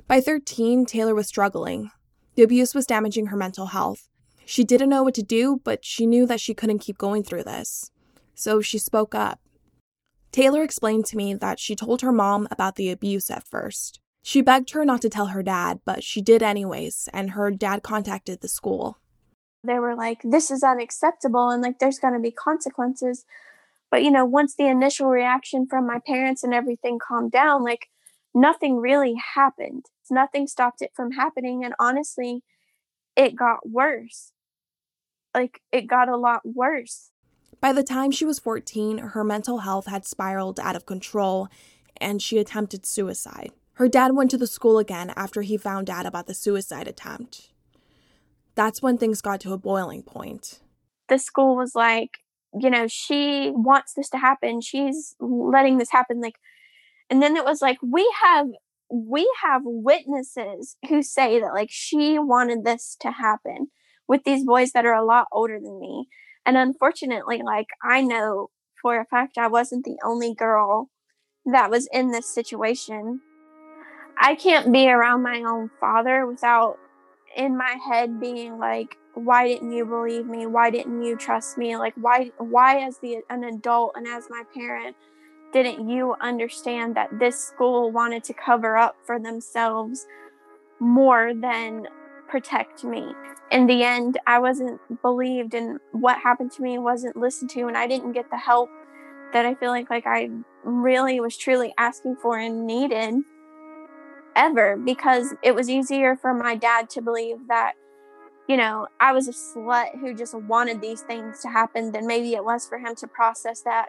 By 0.06 0.20
13, 0.20 0.84
Taylor 0.84 1.14
was 1.14 1.26
struggling. 1.26 1.90
The 2.34 2.42
abuse 2.42 2.74
was 2.74 2.86
damaging 2.86 3.26
her 3.26 3.36
mental 3.36 3.66
health. 3.66 4.08
She 4.44 4.64
didn't 4.64 4.88
know 4.88 5.02
what 5.02 5.14
to 5.14 5.22
do, 5.22 5.60
but 5.64 5.84
she 5.84 6.06
knew 6.06 6.26
that 6.26 6.40
she 6.40 6.54
couldn't 6.54 6.80
keep 6.80 6.98
going 6.98 7.22
through 7.22 7.44
this. 7.44 7.90
So 8.34 8.60
she 8.60 8.78
spoke 8.78 9.14
up. 9.14 9.40
Taylor 10.32 10.62
explained 10.62 11.04
to 11.06 11.16
me 11.16 11.34
that 11.34 11.60
she 11.60 11.76
told 11.76 12.00
her 12.00 12.12
mom 12.12 12.48
about 12.50 12.76
the 12.76 12.90
abuse 12.90 13.30
at 13.30 13.46
first. 13.46 14.00
She 14.22 14.40
begged 14.40 14.70
her 14.70 14.84
not 14.84 15.02
to 15.02 15.10
tell 15.10 15.26
her 15.26 15.42
dad, 15.42 15.80
but 15.84 16.02
she 16.02 16.22
did 16.22 16.42
anyways, 16.42 17.08
and 17.12 17.32
her 17.32 17.50
dad 17.50 17.82
contacted 17.82 18.40
the 18.40 18.48
school. 18.48 18.98
They 19.64 19.78
were 19.78 19.94
like, 19.94 20.22
this 20.24 20.50
is 20.50 20.64
unacceptable 20.64 21.50
and 21.50 21.62
like 21.62 21.78
there's 21.78 21.98
going 21.98 22.14
to 22.14 22.20
be 22.20 22.32
consequences. 22.32 23.24
But, 23.90 24.02
you 24.02 24.10
know, 24.10 24.24
once 24.24 24.56
the 24.56 24.66
initial 24.66 25.08
reaction 25.08 25.66
from 25.66 25.86
my 25.86 26.00
parents 26.04 26.42
and 26.42 26.54
everything 26.54 26.98
calmed 26.98 27.30
down, 27.30 27.62
like 27.62 27.88
nothing 28.34 28.78
really 28.78 29.14
happened. 29.34 29.86
Nothing 30.10 30.46
stopped 30.46 30.82
it 30.82 30.90
from 30.94 31.12
happening. 31.12 31.64
And 31.64 31.74
honestly, 31.78 32.42
it 33.14 33.36
got 33.36 33.68
worse. 33.68 34.32
Like 35.34 35.60
it 35.70 35.86
got 35.86 36.08
a 36.08 36.16
lot 36.16 36.40
worse. 36.44 37.11
By 37.62 37.72
the 37.72 37.84
time 37.84 38.10
she 38.10 38.24
was 38.24 38.40
14, 38.40 38.98
her 38.98 39.22
mental 39.22 39.58
health 39.58 39.86
had 39.86 40.04
spiraled 40.04 40.58
out 40.58 40.74
of 40.74 40.84
control 40.84 41.46
and 41.96 42.20
she 42.20 42.38
attempted 42.38 42.84
suicide. 42.84 43.52
Her 43.74 43.88
dad 43.88 44.16
went 44.16 44.32
to 44.32 44.36
the 44.36 44.48
school 44.48 44.80
again 44.80 45.12
after 45.14 45.42
he 45.42 45.56
found 45.56 45.88
out 45.88 46.04
about 46.04 46.26
the 46.26 46.34
suicide 46.34 46.88
attempt. 46.88 47.52
That's 48.56 48.82
when 48.82 48.98
things 48.98 49.20
got 49.20 49.40
to 49.42 49.52
a 49.52 49.58
boiling 49.58 50.02
point. 50.02 50.58
The 51.08 51.18
school 51.18 51.54
was 51.54 51.76
like, 51.76 52.18
you 52.52 52.68
know, 52.68 52.88
she 52.88 53.52
wants 53.54 53.94
this 53.94 54.10
to 54.10 54.18
happen. 54.18 54.60
She's 54.60 55.14
letting 55.20 55.78
this 55.78 55.92
happen 55.92 56.20
like 56.20 56.34
and 57.08 57.22
then 57.22 57.36
it 57.36 57.44
was 57.44 57.62
like 57.62 57.78
we 57.80 58.12
have 58.24 58.48
we 58.90 59.30
have 59.44 59.62
witnesses 59.64 60.76
who 60.88 61.00
say 61.00 61.38
that 61.38 61.54
like 61.54 61.70
she 61.70 62.18
wanted 62.18 62.64
this 62.64 62.96
to 63.02 63.12
happen 63.12 63.68
with 64.08 64.24
these 64.24 64.44
boys 64.44 64.72
that 64.72 64.84
are 64.84 64.94
a 64.94 65.04
lot 65.04 65.28
older 65.30 65.60
than 65.62 65.78
me. 65.78 66.08
And 66.44 66.56
unfortunately, 66.56 67.42
like 67.44 67.68
I 67.82 68.02
know 68.02 68.50
for 68.80 69.00
a 69.00 69.04
fact 69.04 69.38
I 69.38 69.48
wasn't 69.48 69.84
the 69.84 69.98
only 70.04 70.34
girl 70.34 70.90
that 71.44 71.70
was 71.70 71.88
in 71.92 72.10
this 72.10 72.32
situation. 72.32 73.20
I 74.20 74.34
can't 74.34 74.72
be 74.72 74.88
around 74.88 75.22
my 75.22 75.42
own 75.42 75.70
father 75.80 76.26
without 76.26 76.78
in 77.36 77.56
my 77.56 77.78
head 77.88 78.20
being 78.20 78.58
like 78.58 78.96
why 79.14 79.46
didn't 79.46 79.72
you 79.72 79.84
believe 79.84 80.26
me? 80.26 80.46
Why 80.46 80.70
didn't 80.70 81.02
you 81.02 81.16
trust 81.16 81.58
me? 81.58 81.76
Like 81.76 81.94
why 81.96 82.30
why 82.38 82.80
as 82.80 82.98
the 82.98 83.18
an 83.28 83.44
adult 83.44 83.92
and 83.94 84.06
as 84.06 84.26
my 84.30 84.42
parent 84.54 84.96
didn't 85.52 85.88
you 85.88 86.14
understand 86.20 86.96
that 86.96 87.10
this 87.18 87.38
school 87.38 87.92
wanted 87.92 88.24
to 88.24 88.32
cover 88.32 88.76
up 88.76 88.96
for 89.04 89.20
themselves 89.20 90.06
more 90.80 91.32
than 91.34 91.86
protect 92.28 92.84
me 92.84 93.12
in 93.52 93.66
the 93.66 93.84
end 93.84 94.18
i 94.26 94.38
wasn't 94.38 94.80
believed 95.02 95.54
and 95.54 95.78
what 95.92 96.18
happened 96.18 96.50
to 96.50 96.62
me 96.62 96.78
wasn't 96.78 97.16
listened 97.16 97.50
to 97.50 97.68
and 97.68 97.76
i 97.76 97.86
didn't 97.86 98.12
get 98.12 98.28
the 98.30 98.38
help 98.38 98.68
that 99.32 99.46
I 99.46 99.54
feel 99.54 99.70
like 99.70 99.90
like 99.90 100.06
I 100.06 100.30
really 100.64 101.20
was 101.20 101.36
truly 101.36 101.74
asking 101.76 102.16
for 102.16 102.38
and 102.38 102.66
needed 102.66 103.14
ever 104.36 104.76
because 104.76 105.34
it 105.42 105.54
was 105.54 105.68
easier 105.68 106.16
for 106.16 106.32
my 106.32 106.54
dad 106.54 106.88
to 106.90 107.02
believe 107.02 107.48
that 107.48 107.72
you 108.48 108.56
know 108.56 108.86
I 109.00 109.12
was 109.12 109.28
a 109.28 109.32
slut 109.32 109.98
who 109.98 110.14
just 110.14 110.34
wanted 110.34 110.80
these 110.80 111.02
things 111.02 111.40
to 111.40 111.48
happen 111.48 111.92
than 111.92 112.06
maybe 112.06 112.34
it 112.34 112.44
was 112.44 112.66
for 112.66 112.78
him 112.78 112.94
to 112.96 113.06
process 113.06 113.62
that 113.62 113.88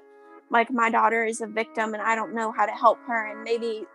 like 0.50 0.72
my 0.72 0.90
daughter 0.90 1.24
is 1.24 1.42
a 1.42 1.48
victim 1.48 1.94
and 1.94 2.04
I 2.04 2.16
don't 2.16 2.34
know 2.34 2.52
how 2.52 2.66
to 2.66 2.72
help 2.72 3.00
her 3.08 3.32
and 3.32 3.44
maybe 3.44 3.86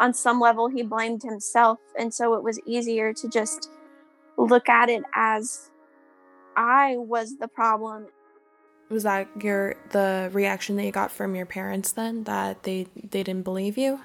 on 0.00 0.14
some 0.14 0.40
level 0.40 0.68
he 0.68 0.82
blamed 0.82 1.22
himself 1.22 1.78
and 1.98 2.12
so 2.12 2.34
it 2.34 2.42
was 2.42 2.60
easier 2.66 3.12
to 3.14 3.28
just 3.28 3.70
look 4.38 4.68
at 4.68 4.88
it 4.88 5.02
as 5.14 5.70
I 6.56 6.96
was 6.96 7.36
the 7.38 7.48
problem 7.48 8.06
was 8.88 9.02
that 9.02 9.28
your 9.42 9.76
the 9.90 10.30
reaction 10.32 10.76
that 10.76 10.84
you 10.84 10.92
got 10.92 11.12
from 11.12 11.34
your 11.34 11.46
parents 11.46 11.92
then 11.92 12.24
that 12.24 12.62
they 12.62 12.86
they 12.94 13.22
didn't 13.22 13.42
believe 13.42 13.76
you? 13.76 14.00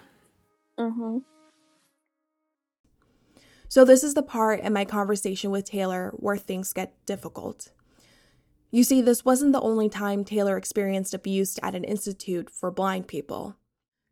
Mhm. 0.78 1.24
So 3.70 3.86
this 3.86 4.04
is 4.04 4.14
the 4.14 4.24
part 4.24 4.60
in 4.60 4.74
my 4.74 4.86
conversation 4.86 5.50
with 5.50 5.66
Taylor 5.66 6.12
where 6.16 6.38
things 6.38 6.74
get 6.74 6.94
difficult. 7.06 7.72
You 8.70 8.84
see, 8.84 9.02
this 9.02 9.24
wasn't 9.26 9.54
the 9.54 9.62
only 9.62 9.90
time 9.90 10.24
Taylor 10.24 10.58
experienced 10.58 11.14
abuse 11.14 11.58
at 11.64 11.76
an 11.76 11.84
institute 11.84 12.50
for 12.50 12.72
blind 12.72 13.08
people. 13.08 13.56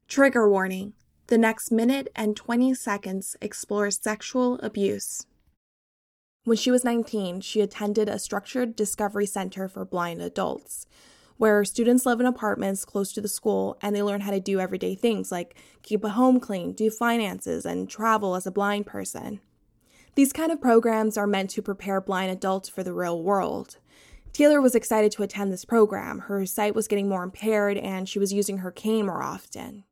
Trigger 0.08 0.50
warning. 0.50 0.94
The 1.28 1.38
next 1.38 1.72
minute 1.72 2.10
and 2.16 2.36
20 2.36 2.74
seconds 2.74 3.36
explores 3.42 4.00
sexual 4.02 4.60
abuse. 4.60 5.26
When 6.44 6.58
she 6.58 6.72
was 6.72 6.84
19, 6.84 7.42
she 7.42 7.62
attended 7.62 8.10
a 8.10 8.18
structured 8.18 8.76
discovery 8.76 9.28
center 9.28 9.68
for 9.68 9.86
blind 9.86 10.24
adults, 10.24 10.88
where 11.38 11.64
students 11.64 12.04
live 12.04 12.20
in 12.20 12.26
apartments 12.26 12.84
close 12.84 13.14
to 13.14 13.22
the 13.22 13.28
school 13.28 13.78
and 13.80 13.96
they 13.96 14.02
learn 14.02 14.22
how 14.22 14.32
to 14.32 14.40
do 14.40 14.60
everyday 14.60 14.96
things 14.96 15.32
like 15.32 15.56
keep 15.84 16.04
a 16.04 16.10
home 16.10 16.40
clean, 16.40 16.74
do 16.74 16.90
finances, 16.90 17.64
and 17.64 17.88
travel 17.88 18.36
as 18.36 18.48
a 18.48 18.52
blind 18.52 18.88
person. 18.88 19.40
These 20.16 20.34
kind 20.34 20.52
of 20.52 20.60
programs 20.60 21.16
are 21.16 21.28
meant 21.28 21.52
to 21.52 21.62
prepare 21.62 22.02
blind 22.02 22.32
adults 22.32 22.68
for 22.68 22.82
the 22.82 22.94
real 22.94 23.22
world. 23.22 23.78
Taylor 24.34 24.62
was 24.62 24.74
excited 24.74 25.12
to 25.12 25.24
attend 25.24 25.54
this 25.54 25.64
program. 25.64 26.20
Her 26.22 26.46
sight 26.48 26.74
was 26.74 26.88
getting 26.88 27.08
more 27.08 27.24
impaired 27.24 27.78
and 27.78 28.10
she 28.10 28.18
was 28.18 28.34
using 28.34 28.60
her 28.60 28.72
cane 28.72 29.06
more 29.06 29.22
often. 29.22 29.84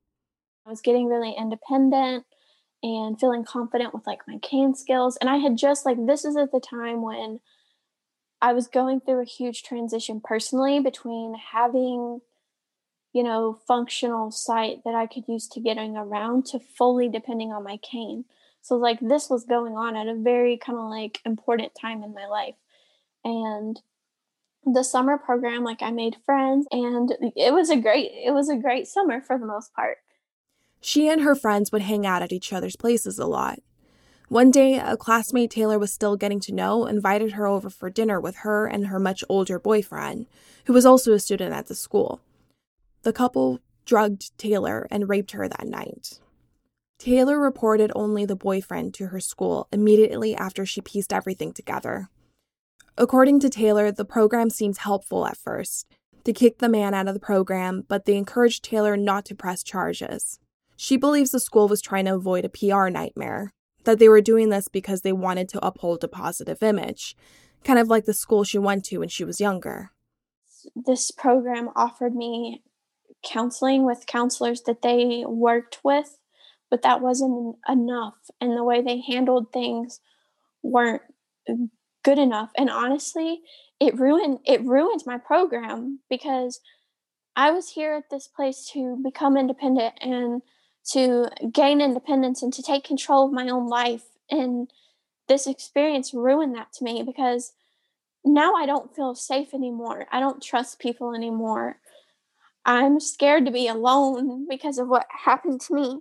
I 0.66 0.72
was 0.72 0.82
getting 0.82 1.08
really 1.08 1.36
independent 1.38 2.26
and 2.82 3.20
feeling 3.20 3.44
confident 3.44 3.94
with 3.94 4.08
like 4.08 4.28
my 4.28 4.38
cane 4.38 4.74
skills. 4.76 5.18
And 5.18 5.30
I 5.30 5.38
had 5.38 5.58
just 5.58 5.86
like, 5.86 5.98
this 6.06 6.24
is 6.24 6.38
at 6.38 6.52
the 6.52 6.62
time 6.62 7.02
when 7.02 7.40
I 8.42 8.54
was 8.54 8.68
going 8.68 9.02
through 9.02 9.22
a 9.22 9.26
huge 9.26 9.64
transition 9.64 10.22
personally 10.24 10.80
between 10.80 11.36
having, 11.52 12.22
you 13.12 13.24
know, 13.24 13.60
functional 13.68 14.32
sight 14.32 14.78
that 14.86 14.96
I 14.96 15.08
could 15.08 15.28
use 15.28 15.48
to 15.50 15.60
getting 15.60 15.98
around 15.98 16.46
to 16.48 16.60
fully 16.60 17.10
depending 17.10 17.52
on 17.52 17.64
my 17.64 17.78
cane. 17.78 18.26
So 18.62 18.76
like 18.76 19.00
this 19.02 19.30
was 19.30 19.44
going 19.46 19.76
on 19.76 19.96
at 19.96 20.08
a 20.08 20.16
very 20.16 20.58
kind 20.58 20.78
of 20.78 20.86
like 20.90 21.20
important 21.26 21.74
time 21.80 22.04
in 22.04 22.14
my 22.14 22.28
life. 22.28 22.56
And 23.26 23.80
the 24.66 24.84
summer 24.84 25.18
program 25.18 25.64
like 25.64 25.82
I 25.82 25.92
made 25.92 26.18
friends 26.26 26.68
and 26.72 27.12
it 27.36 27.54
was 27.54 27.70
a 27.70 27.78
great 27.78 28.12
it 28.14 28.32
was 28.32 28.50
a 28.50 28.58
great 28.58 28.88
summer 28.88 29.22
for 29.22 29.38
the 29.38 29.46
most 29.46 29.74
part. 29.74 29.98
She 30.82 31.08
and 31.08 31.22
her 31.22 31.36
friends 31.36 31.72
would 31.72 31.82
hang 31.82 32.06
out 32.06 32.22
at 32.22 32.32
each 32.32 32.54
other's 32.54 32.76
places 32.76 33.20
a 33.20 33.26
lot. 33.26 33.60
One 34.30 34.52
day, 34.52 34.78
a 34.78 34.96
classmate 34.96 35.50
Taylor 35.50 35.80
was 35.80 35.92
still 35.92 36.16
getting 36.16 36.40
to 36.42 36.54
know 36.54 36.86
invited 36.86 37.32
her 37.32 37.48
over 37.48 37.70
for 37.70 37.90
dinner 37.90 38.20
with 38.20 38.38
her 38.38 38.68
and 38.68 38.88
her 38.88 39.00
much 39.00 39.24
older 39.28 39.58
boyfriend, 39.58 40.28
who 40.66 40.74
was 40.74 40.86
also 40.86 41.14
a 41.14 41.20
student 41.20 41.54
at 41.54 41.68
the 41.68 41.76
school. 41.76 42.22
The 43.02 43.12
couple 43.12 43.60
drugged 43.86 44.38
Taylor 44.38 44.88
and 44.92 45.10
raped 45.10 45.32
her 45.32 45.48
that 45.48 45.66
night. 45.68 46.20
Taylor 47.00 47.40
reported 47.40 47.92
only 47.96 48.26
the 48.26 48.36
boyfriend 48.36 48.94
to 48.96 49.08
her 49.08 49.20
school 49.20 49.68
immediately 49.72 50.36
after 50.36 50.66
she 50.66 50.82
pieced 50.82 51.12
everything 51.12 51.54
together. 51.54 52.10
According 52.98 53.40
to 53.40 53.50
Taylor, 53.50 53.92
the 53.92 54.06
program 54.06 54.50
seemed 54.50 54.78
helpful 54.78 55.26
at 55.26 55.38
first. 55.38 55.88
They 56.26 56.34
kicked 56.34 56.60
the 56.60 56.70
man 56.70 56.94
out 56.94 57.08
of 57.08 57.14
the 57.14 57.20
program, 57.20 57.86
but 57.88 58.06
they 58.06 58.18
encouraged 58.18 58.64
Taylor 58.64 58.98
not 58.98 59.26
to 59.26 59.36
press 59.36 59.64
charges. 59.64 60.40
She 60.82 60.96
believes 60.96 61.32
the 61.32 61.42
school 61.42 61.68
was 61.68 61.82
trying 61.82 62.06
to 62.06 62.16
avoid 62.16 62.46
a 62.46 62.50
PR 62.50 62.88
nightmare, 62.88 63.52
that 63.84 64.00
they 64.00 64.08
were 64.08 64.22
doing 64.22 64.48
this 64.48 64.70
because 64.70 65.02
they 65.02 65.12
wanted 65.12 65.50
to 65.50 65.66
uphold 65.66 66.02
a 66.06 66.08
positive 66.08 66.64
image, 66.64 67.18
kind 67.66 67.78
of 67.78 67.90
like 67.90 68.06
the 68.06 68.14
school 68.14 68.46
she 68.46 68.58
went 68.58 68.86
to 68.86 69.00
when 69.00 69.10
she 69.10 69.26
was 69.26 69.42
younger. 69.42 69.92
This 70.74 71.12
program 71.12 71.68
offered 71.76 72.16
me 72.16 72.64
counseling 73.26 73.86
with 73.86 74.08
counselors 74.08 74.62
that 74.62 74.82
they 74.82 75.26
worked 75.28 75.80
with, 75.84 76.18
but 76.70 76.82
that 76.84 77.02
wasn't 77.02 77.58
enough. 77.68 78.16
And 78.40 78.56
the 78.56 78.64
way 78.64 78.82
they 78.82 79.02
handled 79.02 79.52
things 79.52 80.00
weren't 80.64 81.02
good 82.06 82.20
enough. 82.20 82.52
And 82.58 82.70
honestly, 82.70 83.42
it 83.82 84.00
ruined 84.00 84.40
it 84.46 84.64
ruined 84.64 85.04
my 85.06 85.18
program 85.18 86.00
because 86.10 86.62
I 87.36 87.52
was 87.52 87.72
here 87.72 87.96
at 87.96 88.10
this 88.10 88.30
place 88.30 88.66
to 88.72 88.98
become 89.04 89.36
independent 89.36 89.96
and 90.00 90.42
to 90.92 91.30
gain 91.52 91.82
independence 91.82 92.42
and 92.42 92.54
to 92.54 92.64
take 92.64 92.84
control 92.84 93.26
of 93.26 93.34
my 93.34 93.48
own 93.50 93.68
life. 93.68 94.04
And 94.30 94.72
this 95.28 95.48
experience 95.48 96.14
ruined 96.14 96.56
that 96.56 96.74
to 96.74 96.84
me 96.84 97.04
because 97.04 97.54
now 98.26 98.54
I 98.54 98.66
don't 98.66 98.96
feel 98.96 99.16
safe 99.16 99.54
anymore. 99.54 100.08
I 100.12 100.20
don't 100.20 100.42
trust 100.42 100.80
people 100.80 101.14
anymore. 101.14 101.78
I'm 102.66 103.00
scared 103.00 103.46
to 103.46 103.52
be 103.52 103.68
alone 103.68 104.48
because 104.50 104.78
of 104.78 104.88
what 104.88 105.06
happened 105.26 105.62
to 105.62 105.74
me. 105.74 106.00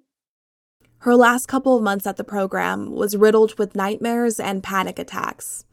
Her 1.03 1.15
last 1.15 1.47
couple 1.47 1.77
of 1.77 1.83
months 1.83 2.07
at 2.07 2.17
the 2.17 2.25
program 2.25 2.91
was 2.91 3.17
riddled 3.17 3.57
with 3.59 3.77
nightmares 3.77 4.41
and 4.41 4.65
panic 4.65 4.99
attacks. 4.99 5.65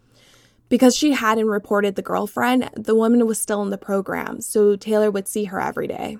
Because 0.70 0.96
she 0.96 1.13
hadn't 1.13 1.48
reported 1.48 1.96
the 1.96 2.02
girlfriend, 2.02 2.70
the 2.76 2.96
woman 2.96 3.26
was 3.26 3.39
still 3.39 3.62
in 3.63 3.70
the 3.70 3.78
program, 3.78 4.41
so 4.41 4.76
Taylor 4.76 5.10
would 5.12 5.28
see 5.28 5.46
her 5.46 5.60
every 5.60 5.88
day. 5.88 6.18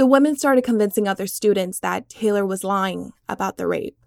The 0.00 0.06
women 0.06 0.34
started 0.34 0.64
convincing 0.64 1.06
other 1.06 1.26
students 1.26 1.78
that 1.80 2.08
Taylor 2.08 2.46
was 2.46 2.64
lying 2.64 3.12
about 3.28 3.58
the 3.58 3.66
rape. 3.66 3.98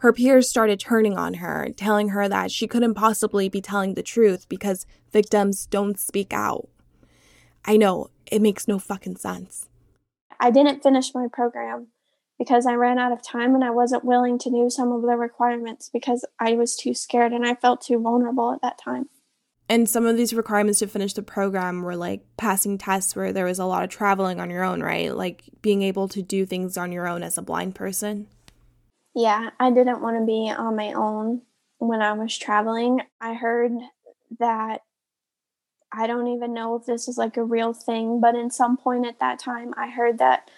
Her 0.00 0.12
peers 0.12 0.50
started 0.50 0.78
turning 0.78 1.16
on 1.16 1.40
her, 1.40 1.70
telling 1.74 2.10
her 2.10 2.28
that 2.28 2.50
she 2.50 2.66
couldn't 2.66 2.92
possibly 2.92 3.48
be 3.48 3.62
telling 3.62 3.94
the 3.94 4.02
truth 4.02 4.46
because 4.50 4.84
victims 5.14 5.64
don't 5.64 5.98
speak 5.98 6.34
out. 6.34 6.68
I 7.64 7.78
know, 7.78 8.10
it 8.30 8.42
makes 8.42 8.68
no 8.68 8.78
fucking 8.78 9.16
sense. 9.16 9.70
I 10.38 10.50
didn't 10.50 10.82
finish 10.82 11.14
my 11.14 11.28
program 11.32 11.86
because 12.38 12.66
I 12.66 12.74
ran 12.74 12.98
out 12.98 13.10
of 13.10 13.22
time 13.22 13.54
and 13.54 13.64
I 13.64 13.70
wasn't 13.70 14.04
willing 14.04 14.38
to 14.40 14.50
do 14.50 14.68
some 14.68 14.92
of 14.92 15.00
the 15.00 15.16
requirements 15.16 15.88
because 15.90 16.26
I 16.38 16.52
was 16.52 16.76
too 16.76 16.92
scared 16.92 17.32
and 17.32 17.46
I 17.46 17.54
felt 17.54 17.80
too 17.80 17.98
vulnerable 17.98 18.52
at 18.52 18.60
that 18.60 18.76
time. 18.76 19.08
And 19.68 19.88
some 19.88 20.06
of 20.06 20.16
these 20.16 20.34
requirements 20.34 20.80
to 20.80 20.86
finish 20.86 21.14
the 21.14 21.22
program 21.22 21.82
were 21.82 21.96
like 21.96 22.22
passing 22.36 22.76
tests 22.76 23.16
where 23.16 23.32
there 23.32 23.46
was 23.46 23.58
a 23.58 23.64
lot 23.64 23.82
of 23.82 23.90
traveling 23.90 24.38
on 24.38 24.50
your 24.50 24.62
own, 24.62 24.82
right? 24.82 25.14
Like 25.14 25.44
being 25.62 25.82
able 25.82 26.06
to 26.08 26.20
do 26.20 26.44
things 26.44 26.76
on 26.76 26.92
your 26.92 27.08
own 27.08 27.22
as 27.22 27.38
a 27.38 27.42
blind 27.42 27.74
person. 27.74 28.26
Yeah, 29.14 29.50
I 29.58 29.70
didn't 29.70 30.02
want 30.02 30.18
to 30.18 30.26
be 30.26 30.50
on 30.50 30.76
my 30.76 30.92
own 30.92 31.42
when 31.78 32.02
I 32.02 32.12
was 32.12 32.36
traveling. 32.36 33.00
I 33.20 33.34
heard 33.34 33.72
that 34.38 34.82
I 35.92 36.06
don't 36.06 36.26
even 36.26 36.52
know 36.52 36.74
if 36.76 36.86
this 36.86 37.08
is 37.08 37.16
like 37.16 37.36
a 37.36 37.44
real 37.44 37.72
thing, 37.72 38.20
but 38.20 38.34
in 38.34 38.50
some 38.50 38.76
point 38.76 39.06
at 39.06 39.20
that 39.20 39.38
time, 39.38 39.72
I 39.76 39.88
heard 39.88 40.18
that 40.18 40.50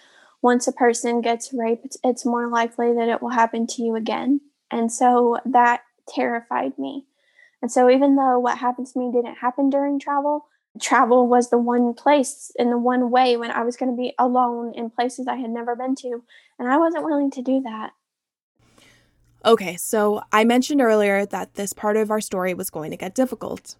once 0.42 0.66
a 0.66 0.72
person 0.72 1.20
gets 1.20 1.52
raped, 1.52 1.96
it's 2.02 2.24
more 2.24 2.48
likely 2.48 2.94
that 2.94 3.08
it 3.08 3.22
will 3.22 3.30
happen 3.30 3.66
to 3.68 3.82
you 3.82 3.94
again. 3.94 4.40
And 4.70 4.90
so 4.90 5.38
that 5.44 5.82
terrified 6.08 6.78
me 6.78 7.06
and 7.62 7.72
so, 7.72 7.90
even 7.90 8.16
though 8.16 8.38
what 8.38 8.58
happened 8.58 8.86
to 8.88 8.98
me 8.98 9.10
didn't 9.10 9.36
happen 9.36 9.70
during 9.70 9.98
travel, 9.98 10.46
travel 10.80 11.26
was 11.26 11.50
the 11.50 11.58
one 11.58 11.94
place 11.94 12.52
and 12.58 12.70
the 12.70 12.78
one 12.78 13.10
way 13.10 13.36
when 13.36 13.50
I 13.50 13.62
was 13.62 13.76
going 13.76 13.90
to 13.90 13.96
be 13.96 14.14
alone 14.18 14.72
in 14.74 14.90
places 14.90 15.26
I 15.26 15.36
had 15.36 15.50
never 15.50 15.74
been 15.74 15.94
to. 15.96 16.22
And 16.58 16.68
I 16.68 16.78
wasn't 16.78 17.04
willing 17.04 17.30
to 17.32 17.42
do 17.42 17.60
that. 17.62 17.92
Okay, 19.44 19.76
so 19.76 20.22
I 20.32 20.44
mentioned 20.44 20.80
earlier 20.80 21.24
that 21.26 21.54
this 21.54 21.72
part 21.72 21.96
of 21.96 22.10
our 22.10 22.20
story 22.20 22.52
was 22.52 22.70
going 22.70 22.90
to 22.90 22.96
get 22.96 23.14
difficult. 23.14 23.76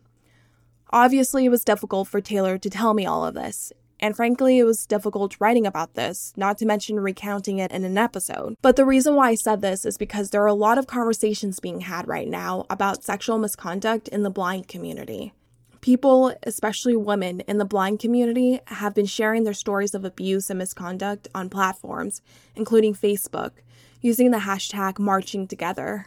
Obviously, 0.91 1.45
it 1.45 1.49
was 1.51 1.65
difficult 1.65 2.09
for 2.09 2.21
Taylor 2.21 2.57
to 2.59 2.71
tell 2.71 2.95
me 2.95 3.05
all 3.05 3.25
of 3.25 3.35
this, 3.35 3.73
and 4.01 4.15
frankly, 4.15 4.59
it 4.59 4.65
was 4.65 4.87
difficult 4.87 5.37
writing 5.41 5.67
about 5.67 5.95
this, 5.95 6.33
not 6.37 6.59
to 6.59 6.67
mention 6.67 7.01
recounting 7.01 7.59
it 7.59 7.73
in 7.73 7.85
an 7.85 7.97
episode. 7.97 8.57
But 8.61 8.77
the 8.77 8.85
reason 8.85 9.15
why 9.15 9.31
I 9.31 9.35
said 9.35 9.63
this 9.63 9.85
is 9.87 9.97
because 9.97 10.31
there 10.31 10.43
are 10.43 10.47
a 10.47 10.55
lot 10.55 10.79
of 10.79 10.87
conversations 10.87 11.61
being 11.61 11.81
had 11.81 12.07
right 12.07 12.29
now 12.29 12.67
about 12.69 13.05
sexual 13.05 13.39
misconduct 13.39 14.09
in 14.09 14.23
the 14.23 14.31
blind 14.31 14.69
community. 14.69 15.33
People, 15.81 16.35
especially 16.43 16.97
women 16.97 17.41
in 17.41 17.59
the 17.59 17.65
blind 17.65 18.01
community, 18.01 18.61
have 18.67 18.95
been 18.95 19.07
sharing 19.07 19.45
their 19.45 19.55
stories 19.55 19.95
of 19.95 20.05
abuse 20.05 20.51
and 20.51 20.59
misconduct 20.59 21.29
on 21.35 21.49
platforms, 21.49 22.21
including 22.55 22.95
Facebook, 22.95 23.53
using 24.01 24.31
the 24.31 24.39
hashtag 24.39 24.99
marching 24.99 25.47
together. 25.47 26.07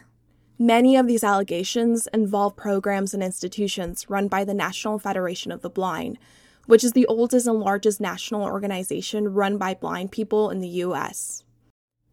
Many 0.58 0.96
of 0.96 1.06
these 1.06 1.24
allegations 1.24 2.06
involve 2.12 2.56
programs 2.56 3.14
and 3.14 3.22
institutions 3.22 4.10
run 4.10 4.28
by 4.28 4.44
the 4.44 4.52
National 4.52 4.98
Federation 4.98 5.50
of 5.50 5.62
the 5.62 5.70
Blind, 5.70 6.18
which 6.70 6.84
is 6.84 6.92
the 6.92 7.06
oldest 7.06 7.48
and 7.48 7.58
largest 7.58 8.00
national 8.00 8.44
organization 8.44 9.34
run 9.34 9.58
by 9.58 9.74
blind 9.74 10.12
people 10.12 10.50
in 10.50 10.60
the 10.60 10.68
US. 10.84 11.42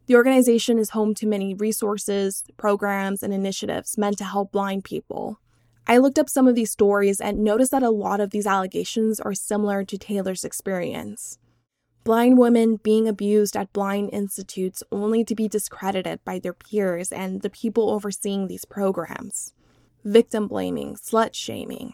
The 0.07 0.15
organization 0.15 0.79
is 0.79 0.89
home 0.89 1.13
to 1.13 1.27
many 1.27 1.53
resources, 1.53 2.43
programs, 2.57 3.21
and 3.21 3.31
initiatives 3.31 3.99
meant 3.99 4.17
to 4.17 4.23
help 4.23 4.51
blind 4.51 4.83
people. 4.83 5.39
I 5.85 5.99
looked 5.99 6.17
up 6.17 6.27
some 6.27 6.47
of 6.47 6.55
these 6.55 6.71
stories 6.71 7.21
and 7.21 7.43
noticed 7.43 7.69
that 7.69 7.83
a 7.83 7.91
lot 7.91 8.19
of 8.19 8.31
these 8.31 8.47
allegations 8.47 9.19
are 9.19 9.35
similar 9.35 9.83
to 9.83 9.95
Taylor's 9.95 10.43
experience. 10.43 11.37
Blind 12.03 12.39
women 12.39 12.77
being 12.77 13.07
abused 13.07 13.55
at 13.55 13.71
blind 13.73 14.09
institutes 14.11 14.81
only 14.91 15.23
to 15.23 15.35
be 15.35 15.47
discredited 15.47 16.25
by 16.25 16.39
their 16.39 16.53
peers 16.53 17.11
and 17.11 17.43
the 17.43 17.51
people 17.51 17.91
overseeing 17.91 18.47
these 18.47 18.65
programs. 18.65 19.53
Victim 20.03 20.47
blaming, 20.47 20.95
slut 20.95 21.35
shaming, 21.35 21.93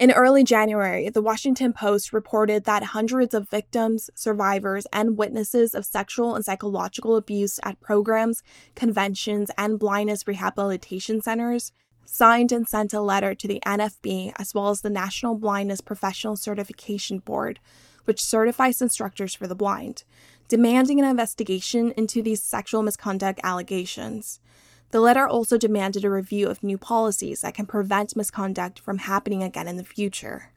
in 0.00 0.12
early 0.12 0.42
January, 0.42 1.10
the 1.10 1.20
Washington 1.20 1.74
Post 1.74 2.10
reported 2.10 2.64
that 2.64 2.82
hundreds 2.82 3.34
of 3.34 3.50
victims, 3.50 4.08
survivors, 4.14 4.86
and 4.94 5.18
witnesses 5.18 5.74
of 5.74 5.84
sexual 5.84 6.34
and 6.34 6.42
psychological 6.42 7.16
abuse 7.16 7.60
at 7.62 7.78
programs, 7.80 8.42
conventions, 8.74 9.50
and 9.58 9.78
blindness 9.78 10.26
rehabilitation 10.26 11.20
centers 11.20 11.72
signed 12.06 12.50
and 12.50 12.66
sent 12.66 12.94
a 12.94 13.00
letter 13.02 13.34
to 13.34 13.46
the 13.46 13.60
NFB 13.66 14.32
as 14.36 14.54
well 14.54 14.70
as 14.70 14.80
the 14.80 14.88
National 14.88 15.34
Blindness 15.34 15.82
Professional 15.82 16.34
Certification 16.34 17.18
Board, 17.18 17.60
which 18.06 18.24
certifies 18.24 18.80
instructors 18.80 19.34
for 19.34 19.46
the 19.46 19.54
blind, 19.54 20.04
demanding 20.48 20.98
an 20.98 21.04
investigation 21.04 21.92
into 21.92 22.22
these 22.22 22.42
sexual 22.42 22.82
misconduct 22.82 23.38
allegations. 23.44 24.40
The 24.90 25.00
letter 25.00 25.26
also 25.26 25.56
demanded 25.56 26.04
a 26.04 26.10
review 26.10 26.48
of 26.48 26.64
new 26.64 26.76
policies 26.76 27.42
that 27.42 27.54
can 27.54 27.66
prevent 27.66 28.16
misconduct 28.16 28.80
from 28.80 28.98
happening 28.98 29.42
again 29.42 29.68
in 29.68 29.76
the 29.76 29.84
future. 29.84 30.50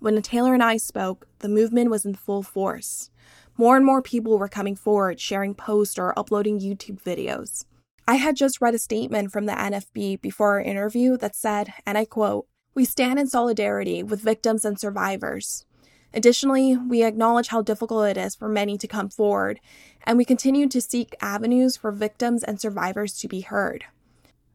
When 0.00 0.20
Taylor 0.22 0.54
and 0.54 0.62
I 0.62 0.76
spoke, 0.76 1.28
the 1.38 1.48
movement 1.48 1.90
was 1.90 2.04
in 2.04 2.14
full 2.14 2.42
force. 2.42 3.10
More 3.56 3.76
and 3.76 3.86
more 3.86 4.02
people 4.02 4.38
were 4.38 4.48
coming 4.48 4.74
forward, 4.74 5.20
sharing 5.20 5.54
posts 5.54 5.98
or 5.98 6.18
uploading 6.18 6.58
YouTube 6.58 7.00
videos. 7.00 7.64
I 8.08 8.14
had 8.16 8.34
just 8.34 8.60
read 8.60 8.74
a 8.74 8.78
statement 8.78 9.30
from 9.30 9.46
the 9.46 9.52
NFB 9.52 10.20
before 10.20 10.54
our 10.54 10.60
interview 10.60 11.16
that 11.18 11.36
said, 11.36 11.72
and 11.86 11.96
I 11.96 12.06
quote, 12.06 12.46
We 12.74 12.84
stand 12.84 13.20
in 13.20 13.28
solidarity 13.28 14.02
with 14.02 14.20
victims 14.20 14.64
and 14.64 14.80
survivors. 14.80 15.64
Additionally, 16.12 16.76
we 16.76 17.04
acknowledge 17.04 17.48
how 17.48 17.62
difficult 17.62 18.08
it 18.08 18.16
is 18.16 18.34
for 18.34 18.48
many 18.48 18.76
to 18.78 18.88
come 18.88 19.08
forward, 19.08 19.60
and 20.04 20.18
we 20.18 20.24
continue 20.24 20.68
to 20.68 20.80
seek 20.80 21.14
avenues 21.20 21.76
for 21.76 21.92
victims 21.92 22.42
and 22.42 22.60
survivors 22.60 23.16
to 23.18 23.28
be 23.28 23.42
heard. 23.42 23.84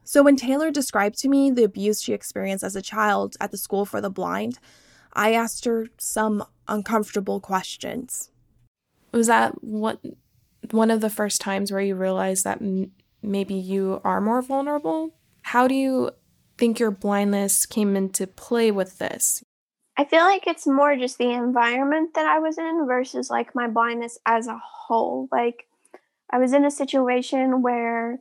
So, 0.03 0.21
when 0.21 0.35
Taylor 0.35 0.69
described 0.69 1.17
to 1.19 1.29
me 1.29 1.49
the 1.49 1.63
abuse 1.63 2.01
she 2.01 2.13
experienced 2.13 2.63
as 2.63 2.75
a 2.75 2.81
child 2.81 3.35
at 3.39 3.51
the 3.51 3.57
school 3.57 3.85
for 3.85 4.01
the 4.01 4.09
blind, 4.09 4.59
I 5.13 5.33
asked 5.33 5.65
her 5.65 5.87
some 5.97 6.43
uncomfortable 6.67 7.39
questions. 7.39 8.29
Was 9.11 9.27
that 9.27 9.63
what 9.63 9.99
one 10.71 10.91
of 10.91 11.01
the 11.01 11.09
first 11.09 11.41
times 11.41 11.71
where 11.71 11.81
you 11.81 11.95
realized 11.95 12.43
that 12.43 12.61
m- 12.61 12.91
maybe 13.21 13.53
you 13.53 14.01
are 14.03 14.19
more 14.19 14.41
vulnerable? 14.41 15.15
How 15.41 15.67
do 15.67 15.75
you 15.75 16.11
think 16.57 16.79
your 16.79 16.91
blindness 16.91 17.65
came 17.65 17.95
into 17.95 18.27
play 18.27 18.71
with 18.71 18.97
this? 18.97 19.43
I 19.97 20.03
feel 20.03 20.21
like 20.21 20.45
it's 20.45 20.67
more 20.67 20.95
just 20.97 21.17
the 21.17 21.31
environment 21.31 22.13
that 22.15 22.25
I 22.25 22.39
was 22.39 22.57
in 22.57 22.85
versus 22.85 23.29
like 23.29 23.55
my 23.55 23.67
blindness 23.67 24.19
as 24.25 24.47
a 24.47 24.57
whole. 24.61 25.29
Like 25.31 25.67
I 26.29 26.37
was 26.37 26.53
in 26.53 26.65
a 26.65 26.71
situation 26.71 27.61
where 27.61 28.19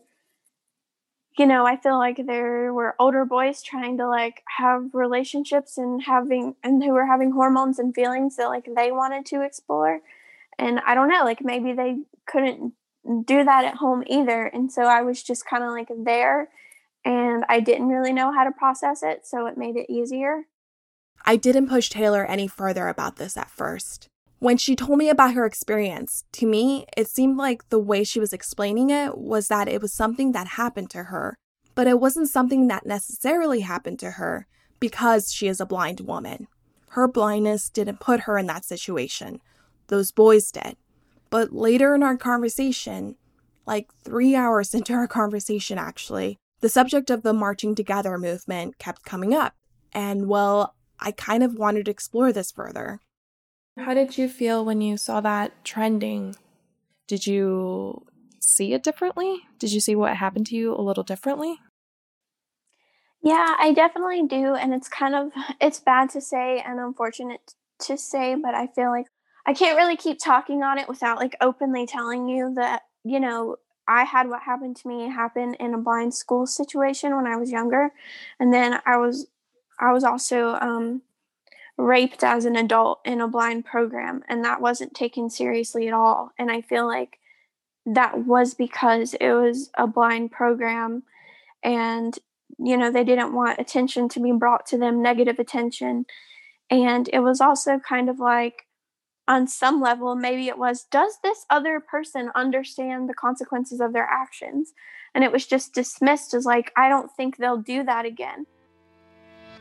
you 1.36 1.46
know, 1.46 1.66
I 1.66 1.76
feel 1.76 1.98
like 1.98 2.26
there 2.26 2.72
were 2.72 2.94
older 2.98 3.24
boys 3.24 3.60
trying 3.60 3.98
to 3.98 4.08
like 4.08 4.42
have 4.58 4.94
relationships 4.94 5.76
and 5.76 6.02
having 6.02 6.54
and 6.62 6.82
who 6.82 6.92
were 6.92 7.06
having 7.06 7.32
hormones 7.32 7.78
and 7.78 7.94
feelings 7.94 8.36
that 8.36 8.46
like 8.46 8.68
they 8.76 8.92
wanted 8.92 9.26
to 9.26 9.42
explore. 9.42 10.00
And 10.58 10.80
I 10.86 10.94
don't 10.94 11.08
know, 11.08 11.24
like 11.24 11.44
maybe 11.44 11.72
they 11.72 11.98
couldn't 12.26 12.74
do 13.26 13.44
that 13.44 13.64
at 13.64 13.74
home 13.76 14.04
either. 14.06 14.46
And 14.46 14.70
so 14.70 14.82
I 14.82 15.02
was 15.02 15.22
just 15.22 15.44
kind 15.44 15.64
of 15.64 15.70
like 15.70 15.88
there 16.04 16.48
and 17.04 17.44
I 17.48 17.60
didn't 17.60 17.88
really 17.88 18.12
know 18.12 18.32
how 18.32 18.44
to 18.44 18.52
process 18.52 19.02
it, 19.02 19.26
so 19.26 19.46
it 19.46 19.58
made 19.58 19.76
it 19.76 19.92
easier. 19.92 20.44
I 21.24 21.36
didn't 21.36 21.68
push 21.68 21.88
Taylor 21.88 22.24
any 22.24 22.46
further 22.46 22.88
about 22.88 23.16
this 23.16 23.36
at 23.36 23.50
first. 23.50 24.08
When 24.40 24.58
she 24.58 24.76
told 24.76 24.98
me 24.98 25.08
about 25.08 25.32
her 25.32 25.46
experience, 25.46 26.24
to 26.32 26.46
me, 26.46 26.84
it 26.96 27.08
seemed 27.08 27.38
like 27.38 27.68
the 27.70 27.78
way 27.78 28.04
she 28.04 28.20
was 28.20 28.34
explaining 28.34 28.90
it 28.90 29.16
was 29.16 29.48
that 29.48 29.68
it 29.68 29.80
was 29.80 29.94
something 29.94 30.32
that 30.32 30.48
happened 30.48 30.90
to 30.90 31.04
her, 31.04 31.36
but 31.74 31.86
it 31.86 31.98
wasn't 31.98 32.28
something 32.28 32.66
that 32.68 32.84
necessarily 32.84 33.60
happened 33.60 33.98
to 34.00 34.12
her 34.12 34.46
because 34.80 35.32
she 35.32 35.48
is 35.48 35.60
a 35.60 35.66
blind 35.66 36.00
woman. 36.00 36.46
Her 36.88 37.08
blindness 37.08 37.70
didn't 37.70 38.00
put 38.00 38.20
her 38.20 38.36
in 38.36 38.46
that 38.46 38.66
situation. 38.66 39.40
Those 39.86 40.12
boys 40.12 40.50
did. 40.52 40.76
But 41.30 41.52
later 41.52 41.94
in 41.94 42.02
our 42.02 42.18
conversation, 42.18 43.16
like 43.66 43.88
three 44.04 44.36
hours 44.36 44.74
into 44.74 44.92
our 44.92 45.08
conversation 45.08 45.78
actually, 45.78 46.38
the 46.60 46.68
subject 46.68 47.08
of 47.08 47.22
the 47.22 47.32
Marching 47.32 47.74
Together 47.74 48.18
movement 48.18 48.78
kept 48.78 49.04
coming 49.04 49.32
up. 49.32 49.54
And 49.92 50.28
well, 50.28 50.74
I 51.04 51.12
kind 51.12 51.42
of 51.42 51.54
wanted 51.54 51.84
to 51.84 51.90
explore 51.90 52.32
this 52.32 52.50
further. 52.50 52.98
How 53.76 53.92
did 53.92 54.16
you 54.16 54.28
feel 54.28 54.64
when 54.64 54.80
you 54.80 54.96
saw 54.96 55.20
that 55.20 55.64
trending? 55.64 56.36
Did 57.06 57.26
you 57.26 58.06
see 58.40 58.72
it 58.72 58.82
differently? 58.82 59.42
Did 59.58 59.72
you 59.72 59.80
see 59.80 59.94
what 59.94 60.16
happened 60.16 60.46
to 60.46 60.56
you 60.56 60.74
a 60.74 60.80
little 60.80 61.02
differently? 61.04 61.60
Yeah, 63.22 63.54
I 63.58 63.72
definitely 63.74 64.26
do. 64.26 64.54
And 64.54 64.72
it's 64.72 64.88
kind 64.88 65.14
of, 65.14 65.32
it's 65.60 65.80
bad 65.80 66.08
to 66.10 66.22
say 66.22 66.62
and 66.64 66.80
unfortunate 66.80 67.54
to 67.80 67.98
say, 67.98 68.34
but 68.34 68.54
I 68.54 68.68
feel 68.68 68.90
like 68.90 69.06
I 69.46 69.52
can't 69.52 69.76
really 69.76 69.96
keep 69.96 70.18
talking 70.18 70.62
on 70.62 70.78
it 70.78 70.88
without 70.88 71.18
like 71.18 71.36
openly 71.40 71.86
telling 71.86 72.28
you 72.28 72.54
that, 72.54 72.82
you 73.04 73.20
know, 73.20 73.56
I 73.86 74.04
had 74.04 74.28
what 74.28 74.42
happened 74.42 74.76
to 74.76 74.88
me 74.88 75.08
happen 75.10 75.52
in 75.54 75.74
a 75.74 75.78
blind 75.78 76.14
school 76.14 76.46
situation 76.46 77.14
when 77.14 77.26
I 77.26 77.36
was 77.36 77.50
younger. 77.50 77.90
And 78.40 78.54
then 78.54 78.80
I 78.86 78.96
was 78.96 79.26
I 79.78 79.92
was 79.92 80.04
also 80.04 80.54
um, 80.54 81.02
raped 81.76 82.22
as 82.22 82.44
an 82.44 82.56
adult 82.56 83.00
in 83.04 83.20
a 83.20 83.28
blind 83.28 83.64
program, 83.64 84.22
and 84.28 84.44
that 84.44 84.60
wasn't 84.60 84.94
taken 84.94 85.30
seriously 85.30 85.88
at 85.88 85.94
all. 85.94 86.32
And 86.38 86.50
I 86.50 86.60
feel 86.60 86.86
like 86.86 87.18
that 87.86 88.24
was 88.24 88.54
because 88.54 89.14
it 89.14 89.32
was 89.32 89.70
a 89.76 89.86
blind 89.86 90.32
program, 90.32 91.02
and 91.62 92.18
you 92.58 92.76
know 92.76 92.90
they 92.90 93.04
didn't 93.04 93.34
want 93.34 93.58
attention 93.58 94.08
to 94.10 94.20
be 94.20 94.32
brought 94.32 94.66
to 94.66 94.78
them, 94.78 95.02
negative 95.02 95.38
attention. 95.38 96.06
And 96.70 97.10
it 97.12 97.20
was 97.20 97.40
also 97.40 97.78
kind 97.78 98.08
of 98.08 98.18
like, 98.18 98.66
on 99.26 99.46
some 99.46 99.80
level, 99.80 100.14
maybe 100.14 100.48
it 100.48 100.58
was, 100.58 100.84
does 100.84 101.18
this 101.22 101.46
other 101.50 101.80
person 101.80 102.30
understand 102.34 103.08
the 103.08 103.14
consequences 103.14 103.80
of 103.80 103.92
their 103.92 104.04
actions? 104.04 104.72
And 105.14 105.24
it 105.24 105.32
was 105.32 105.46
just 105.46 105.74
dismissed 105.74 106.34
as 106.34 106.44
like, 106.44 106.72
I 106.76 106.88
don't 106.88 107.10
think 107.10 107.36
they'll 107.36 107.56
do 107.56 107.84
that 107.84 108.04
again. 108.04 108.46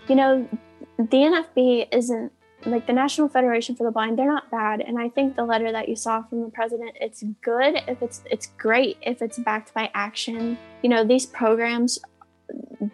You 0.08 0.16
know, 0.16 0.50
the 0.98 1.06
NFB 1.06 1.88
isn't 1.92 2.32
like 2.66 2.88
the 2.88 2.94
National 2.94 3.28
Federation 3.28 3.76
for 3.76 3.84
the 3.84 3.92
Blind, 3.92 4.18
they're 4.18 4.28
not 4.28 4.50
bad. 4.50 4.82
And 4.82 4.98
I 4.98 5.10
think 5.10 5.36
the 5.36 5.44
letter 5.44 5.72
that 5.72 5.90
you 5.90 5.96
saw 5.96 6.24
from 6.24 6.44
the 6.44 6.50
president, 6.50 6.92
it's 7.00 7.24
good 7.42 7.76
if 7.88 8.02
it's 8.02 8.22
it's 8.30 8.48
great 8.58 8.98
if 9.02 9.22
it's 9.22 9.40
backed 9.40 9.74
by 9.74 9.90
action. 9.94 10.58
You 10.82 10.90
know, 10.90 11.04
these 11.04 11.26
programs 11.26 12.00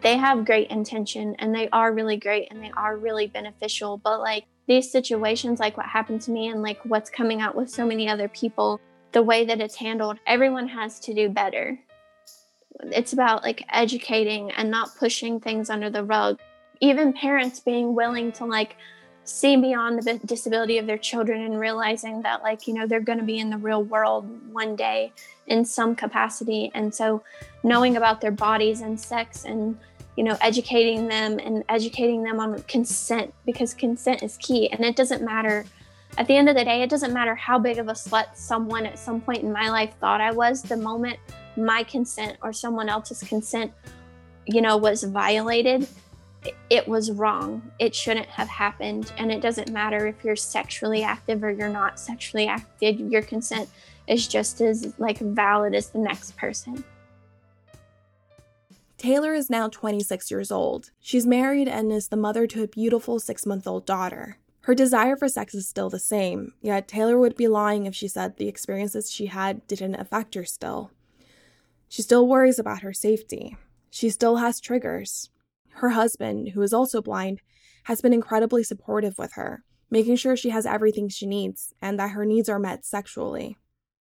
they 0.02 0.16
have 0.16 0.44
great 0.44 0.70
intention 0.70 1.34
and 1.38 1.54
they 1.54 1.68
are 1.70 1.92
really 1.92 2.16
great 2.16 2.48
and 2.50 2.62
they 2.62 2.70
are 2.76 2.96
really 2.96 3.26
beneficial, 3.26 3.98
but 3.98 4.20
like 4.20 4.44
these 4.68 4.90
situations 4.90 5.58
like 5.58 5.76
what 5.76 5.86
happened 5.86 6.22
to 6.22 6.30
me 6.30 6.48
and 6.48 6.62
like 6.62 6.80
what's 6.84 7.10
coming 7.10 7.40
out 7.40 7.56
with 7.56 7.68
so 7.68 7.84
many 7.84 8.08
other 8.08 8.28
people, 8.28 8.80
the 9.12 9.22
way 9.22 9.44
that 9.44 9.60
it's 9.60 9.74
handled, 9.74 10.18
everyone 10.26 10.68
has 10.68 11.00
to 11.00 11.12
do 11.12 11.28
better. 11.28 11.78
It's 12.84 13.12
about 13.12 13.42
like 13.42 13.64
educating 13.70 14.52
and 14.52 14.70
not 14.70 14.96
pushing 14.96 15.40
things 15.40 15.68
under 15.68 15.90
the 15.90 16.04
rug 16.04 16.38
even 16.80 17.12
parents 17.12 17.60
being 17.60 17.94
willing 17.94 18.32
to 18.32 18.44
like 18.44 18.76
see 19.24 19.56
beyond 19.56 20.02
the 20.02 20.18
disability 20.26 20.78
of 20.78 20.86
their 20.86 20.98
children 20.98 21.42
and 21.42 21.60
realizing 21.60 22.22
that 22.22 22.42
like 22.42 22.66
you 22.66 22.74
know 22.74 22.86
they're 22.86 23.00
going 23.00 23.18
to 23.18 23.24
be 23.24 23.38
in 23.38 23.50
the 23.50 23.56
real 23.58 23.84
world 23.84 24.26
one 24.52 24.74
day 24.74 25.12
in 25.46 25.64
some 25.64 25.94
capacity. 25.94 26.70
And 26.74 26.94
so 26.94 27.22
knowing 27.62 27.96
about 27.96 28.20
their 28.20 28.30
bodies 28.30 28.80
and 28.80 28.98
sex 28.98 29.44
and 29.44 29.78
you 30.16 30.24
know 30.24 30.36
educating 30.40 31.06
them 31.08 31.38
and 31.38 31.64
educating 31.68 32.22
them 32.22 32.40
on 32.40 32.60
consent 32.62 33.32
because 33.46 33.74
consent 33.74 34.22
is 34.22 34.36
key. 34.38 34.70
And 34.70 34.84
it 34.84 34.96
doesn't 34.96 35.22
matter 35.22 35.64
at 36.18 36.26
the 36.26 36.34
end 36.34 36.48
of 36.48 36.56
the 36.56 36.64
day 36.64 36.82
it 36.82 36.90
doesn't 36.90 37.12
matter 37.12 37.34
how 37.34 37.58
big 37.58 37.78
of 37.78 37.88
a 37.88 37.92
slut 37.92 38.34
someone 38.34 38.84
at 38.84 38.98
some 38.98 39.20
point 39.20 39.42
in 39.42 39.52
my 39.52 39.68
life 39.68 39.94
thought 40.00 40.20
i 40.20 40.32
was 40.32 40.62
the 40.62 40.76
moment 40.76 41.16
my 41.56 41.82
consent 41.84 42.36
or 42.42 42.52
someone 42.52 42.88
else's 42.88 43.22
consent 43.22 43.72
you 44.46 44.60
know 44.60 44.76
was 44.76 45.04
violated 45.04 45.86
it 46.70 46.88
was 46.88 47.10
wrong. 47.10 47.70
It 47.78 47.94
shouldn't 47.94 48.26
have 48.26 48.48
happened. 48.48 49.12
And 49.18 49.30
it 49.30 49.40
doesn't 49.40 49.70
matter 49.70 50.06
if 50.06 50.24
you're 50.24 50.36
sexually 50.36 51.02
active 51.02 51.44
or 51.44 51.50
you're 51.50 51.68
not 51.68 51.98
sexually 51.98 52.46
active, 52.46 53.00
your 53.00 53.22
consent 53.22 53.68
is 54.06 54.26
just 54.26 54.60
as 54.60 54.94
like 54.98 55.18
valid 55.18 55.74
as 55.74 55.90
the 55.90 55.98
next 55.98 56.36
person. 56.36 56.84
Taylor 58.96 59.32
is 59.32 59.48
now 59.48 59.68
26 59.68 60.30
years 60.30 60.50
old. 60.50 60.90
She's 61.00 61.26
married 61.26 61.68
and 61.68 61.90
is 61.90 62.08
the 62.08 62.16
mother 62.16 62.46
to 62.48 62.62
a 62.62 62.68
beautiful 62.68 63.18
six 63.18 63.46
month 63.46 63.66
old 63.66 63.86
daughter. 63.86 64.36
Her 64.62 64.74
desire 64.74 65.16
for 65.16 65.28
sex 65.28 65.54
is 65.54 65.66
still 65.66 65.88
the 65.88 65.98
same, 65.98 66.52
yet 66.60 66.86
Taylor 66.86 67.18
would 67.18 67.34
be 67.34 67.48
lying 67.48 67.86
if 67.86 67.94
she 67.94 68.08
said 68.08 68.36
the 68.36 68.46
experiences 68.46 69.10
she 69.10 69.26
had 69.26 69.66
didn't 69.66 69.94
affect 69.94 70.34
her 70.34 70.44
still. 70.44 70.90
She 71.88 72.02
still 72.02 72.28
worries 72.28 72.58
about 72.58 72.82
her 72.82 72.92
safety. 72.92 73.56
She 73.88 74.10
still 74.10 74.36
has 74.36 74.60
triggers. 74.60 75.30
Her 75.74 75.90
husband, 75.90 76.50
who 76.50 76.62
is 76.62 76.72
also 76.72 77.00
blind, 77.00 77.40
has 77.84 78.00
been 78.00 78.12
incredibly 78.12 78.62
supportive 78.62 79.18
with 79.18 79.32
her, 79.34 79.64
making 79.90 80.16
sure 80.16 80.36
she 80.36 80.50
has 80.50 80.66
everything 80.66 81.08
she 81.08 81.26
needs 81.26 81.72
and 81.80 81.98
that 81.98 82.10
her 82.10 82.24
needs 82.24 82.48
are 82.48 82.58
met 82.58 82.84
sexually. 82.84 83.56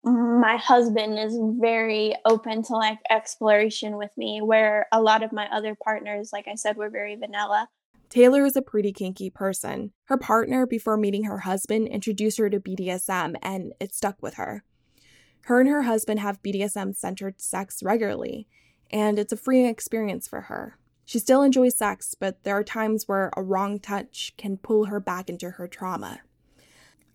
My 0.05 0.57
husband 0.57 1.19
is 1.19 1.39
very 1.61 2.17
open 2.25 2.63
to 2.65 2.73
like 2.73 2.99
exploration 3.09 3.97
with 3.97 4.11
me, 4.17 4.41
where 4.43 4.87
a 4.91 5.01
lot 5.01 5.23
of 5.23 5.33
my 5.33 5.47
other 5.53 5.77
partners, 5.85 6.31
like 6.33 6.49
I 6.49 6.57
said, 6.57 6.77
were 6.77 6.91
very 6.91 7.15
vanilla. 7.15 7.69
Taylor 8.09 8.45
is 8.45 8.57
a 8.57 8.63
pretty 8.63 8.93
kinky 8.93 9.31
person. 9.31 9.93
Her 10.05 10.19
partner, 10.19 10.67
before 10.67 10.97
meeting 10.97 11.25
her 11.25 11.39
husband, 11.39 11.89
introduced 11.89 12.39
her 12.39 12.51
to 12.51 12.61
BDSM, 12.61 13.37
and 13.41 13.73
it 13.81 13.95
stuck 13.95 14.21
with 14.21 14.35
her. 14.35 14.65
Her 15.45 15.61
and 15.61 15.69
her 15.69 15.83
husband 15.83 16.21
have 16.21 16.43
BDSM 16.43 16.95
centered 16.95 17.41
sex 17.41 17.83
regularly, 17.83 18.49
and 18.91 19.19
it's 19.19 19.33
a 19.33 19.37
freeing 19.37 19.67
experience 19.67 20.29
for 20.29 20.43
her. 20.43 20.79
She 21.05 21.19
still 21.19 21.43
enjoys 21.43 21.77
sex, 21.77 22.15
but 22.19 22.43
there 22.45 22.57
are 22.57 22.65
times 22.65 23.09
where 23.09 23.31
a 23.37 23.43
wrong 23.43 23.79
touch 23.79 24.33
can 24.37 24.57
pull 24.57 24.87
her 24.87 25.01
back 25.01 25.29
into 25.29 25.51
her 25.51 25.67
trauma. 25.67 26.21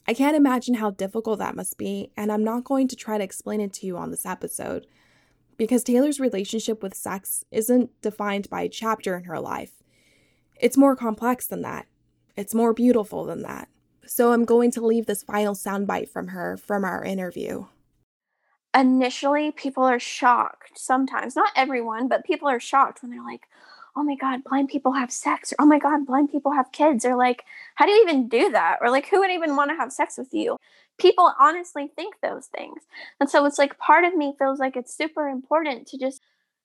I 0.08 0.13
can't 0.13 0.36
imagine 0.38 0.76
how 0.76 0.91
difficult 0.91 1.39
that 1.39 1.56
must 1.56 1.78
be, 1.78 2.12
and 2.15 2.32
I'm 2.32 2.43
not 2.43 2.63
going 2.63 2.88
to 2.89 2.95
try 2.95 3.17
to 3.17 3.23
explain 3.23 3.60
it 3.60 3.73
to 3.73 3.86
you 3.86 3.97
on 3.97 4.12
this 4.12 4.26
episode, 4.26 4.88
because 5.58 5.84
Taylor's 5.84 6.19
relationship 6.19 6.84
with 6.84 6.93
sex 6.93 7.43
isn't 7.52 7.89
defined 8.02 8.50
by 8.50 8.62
a 8.62 8.69
chapter 8.69 9.17
in 9.17 9.23
her 9.23 9.39
life. 9.39 9.84
It's 10.60 10.78
more 10.78 10.95
complex 10.95 11.47
than 11.47 11.62
that. 11.63 11.88
It's 12.36 12.54
more 12.54 12.73
beautiful 12.73 13.26
than 13.26 13.41
that. 13.41 13.67
So 14.06 14.32
I'm 14.32 14.45
going 14.45 14.71
to 14.71 14.86
leave 14.86 15.08
this 15.08 15.23
final 15.23 15.56
soundbite 15.56 16.10
from 16.10 16.28
her 16.30 16.56
from 16.56 16.86
our 16.86 17.04
interview. 17.04 17.65
Initially, 18.73 19.52
people 19.52 19.84
are 19.84 20.00
shocked 20.00 20.78
sometimes, 20.78 21.36
not 21.36 21.52
everyone, 21.56 22.08
but 22.08 22.23
people 22.23 22.47
are 22.47 22.60
shocked 22.60 23.02
when 23.02 23.12
they're 23.12 23.23
like, 23.23 23.41
oh 23.97 24.03
my 24.03 24.15
God, 24.15 24.43
blind 24.43 24.69
people 24.69 24.93
have 24.93 25.12
sex, 25.12 25.51
or 25.53 25.63
oh 25.63 25.65
my 25.65 25.79
God, 25.79 26.05
blind 26.05 26.31
people 26.31 26.51
have 26.51 26.71
kids, 26.71 27.03
or 27.03 27.15
like, 27.15 27.43
how 27.75 27.86
do 27.86 27.91
you 27.91 28.03
even 28.03 28.29
do 28.29 28.51
that? 28.51 28.77
Or 28.81 28.89
like, 28.89 29.07
who 29.07 29.19
would 29.19 29.31
even 29.31 29.55
want 29.55 29.71
to 29.71 29.75
have 29.75 29.91
sex 29.91 30.17
with 30.17 30.33
you? 30.33 30.57
People 30.99 31.33
honestly 31.39 31.91
think 31.95 32.15
those 32.21 32.45
things. 32.47 32.83
And 33.19 33.29
so 33.29 33.45
it's 33.45 33.57
like 33.57 33.77
part 33.79 34.03
of 34.05 34.15
me 34.15 34.36
feels 34.38 34.60
like 34.60 34.75
it's 34.75 34.95
super 34.95 35.27
important 35.27 35.88
to 35.88 35.97
just, 35.97 36.21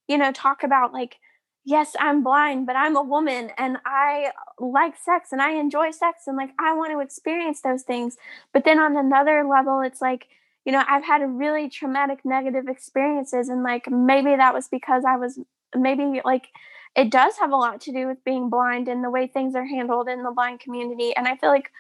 you 0.09 0.19
know, 0.19 0.33
talk 0.33 0.63
about 0.63 0.93
like, 0.93 1.17
yes, 1.65 1.95
I'm 1.99 2.23
blind, 2.23 2.67
but 2.67 2.77
I'm 2.77 2.97
a 2.97 3.03
woman 3.03 3.51
and 3.57 3.79
I 3.87 4.33
like 4.59 4.95
sex 4.97 5.33
and 5.33 5.41
I 5.41 5.53
enjoy 5.53 5.91
sex 5.91 6.25
and 6.27 6.37
like 6.37 6.51
I 6.59 6.75
want 6.75 6.93
to 6.93 7.01
experience 7.01 7.61
those 7.61 7.83
things. 7.83 8.17
But 8.53 8.65
then 8.65 8.79
on 8.79 8.97
another 8.97 9.45
level, 9.45 9.81
it's 9.81 10.01
like, 10.01 10.29
you 10.65 10.73
know, 10.73 10.83
I've 10.89 11.05
had 11.05 11.23
really 11.23 11.69
traumatic 11.69 12.25
negative 12.25 12.69
experiences 12.69 13.49
and 13.49 13.63
like 13.63 13.91
maybe 13.91 14.37
that 14.37 14.55
was 14.55 14.69
because 14.69 15.05
I 15.07 15.17
was 15.17 15.39
maybe 15.75 16.21
like 16.25 16.49
it 16.95 17.11
does 17.11 17.39
have 17.39 17.53
a 17.53 17.57
lot 17.57 17.81
to 17.83 17.93
do 17.93 18.07
with 18.07 18.25
being 18.25 18.51
blind 18.51 18.89
and 18.89 19.03
the 19.03 19.11
way 19.11 19.27
things 19.27 19.55
are 19.55 19.65
handled 19.65 20.09
in 20.09 20.23
the 20.23 20.31
blind 20.31 20.61
community. 20.61 21.15
And 21.17 21.27
I 21.27 21.37
feel 21.37 21.51
like 21.51 21.71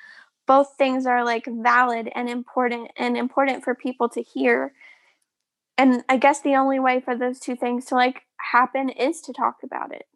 both 0.46 0.74
things 0.78 1.06
are 1.06 1.24
like 1.24 1.44
valid 1.46 2.10
and 2.14 2.28
important 2.28 2.90
and 2.96 3.16
important 3.16 3.62
for 3.62 3.74
people 3.74 4.08
to 4.10 4.22
hear. 4.22 4.72
And 5.76 6.02
I 6.08 6.16
guess 6.16 6.40
the 6.40 6.56
only 6.56 6.78
way 6.78 7.00
for 7.00 7.16
those 7.16 7.38
two 7.38 7.56
things 7.56 7.84
to 7.86 7.94
like 7.94 8.22
happen 8.38 8.88
is 8.88 9.20
to 9.22 9.32
talk 9.32 9.58
about 9.62 9.94
it. 9.94 10.06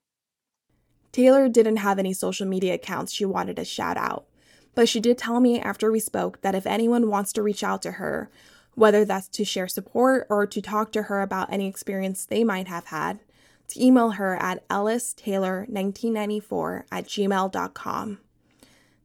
Taylor 1.13 1.49
didn't 1.49 1.77
have 1.77 1.99
any 1.99 2.13
social 2.13 2.47
media 2.47 2.75
accounts 2.75 3.13
she 3.13 3.25
wanted 3.25 3.57
to 3.57 3.65
shout 3.65 3.97
out, 3.97 4.27
but 4.75 4.89
she 4.89 5.01
did 5.01 5.17
tell 5.17 5.41
me 5.41 5.61
after 5.61 5.91
we 5.91 6.01
spoke 6.01 6.41
that 6.43 6.55
if 6.55 6.67
anyone 6.67 7.09
wants 7.09 7.33
to 7.35 7.43
reach 7.43 7.65
out 7.65 7.81
to 7.83 7.93
her, 7.93 8.31
whether 8.75 9.05
that's 9.05 9.29
to 9.29 9.45
share 9.45 9.69
support 9.69 10.27
or 10.29 10.47
to 10.47 10.61
talk 10.61 10.93
to 10.93 11.05
her 11.05 11.23
about 11.23 11.51
any 11.51 11.67
experience 11.67 12.27
they 12.27 12.45
might 12.45 12.69
have 12.69 12.87
had, 12.87 13.21
to 13.68 13.85
email 13.85 14.11
her 14.11 14.37
at 14.37 14.68
ellistaylor1994 14.68 16.85
at 16.90 17.07
gmail.com. 17.07 18.18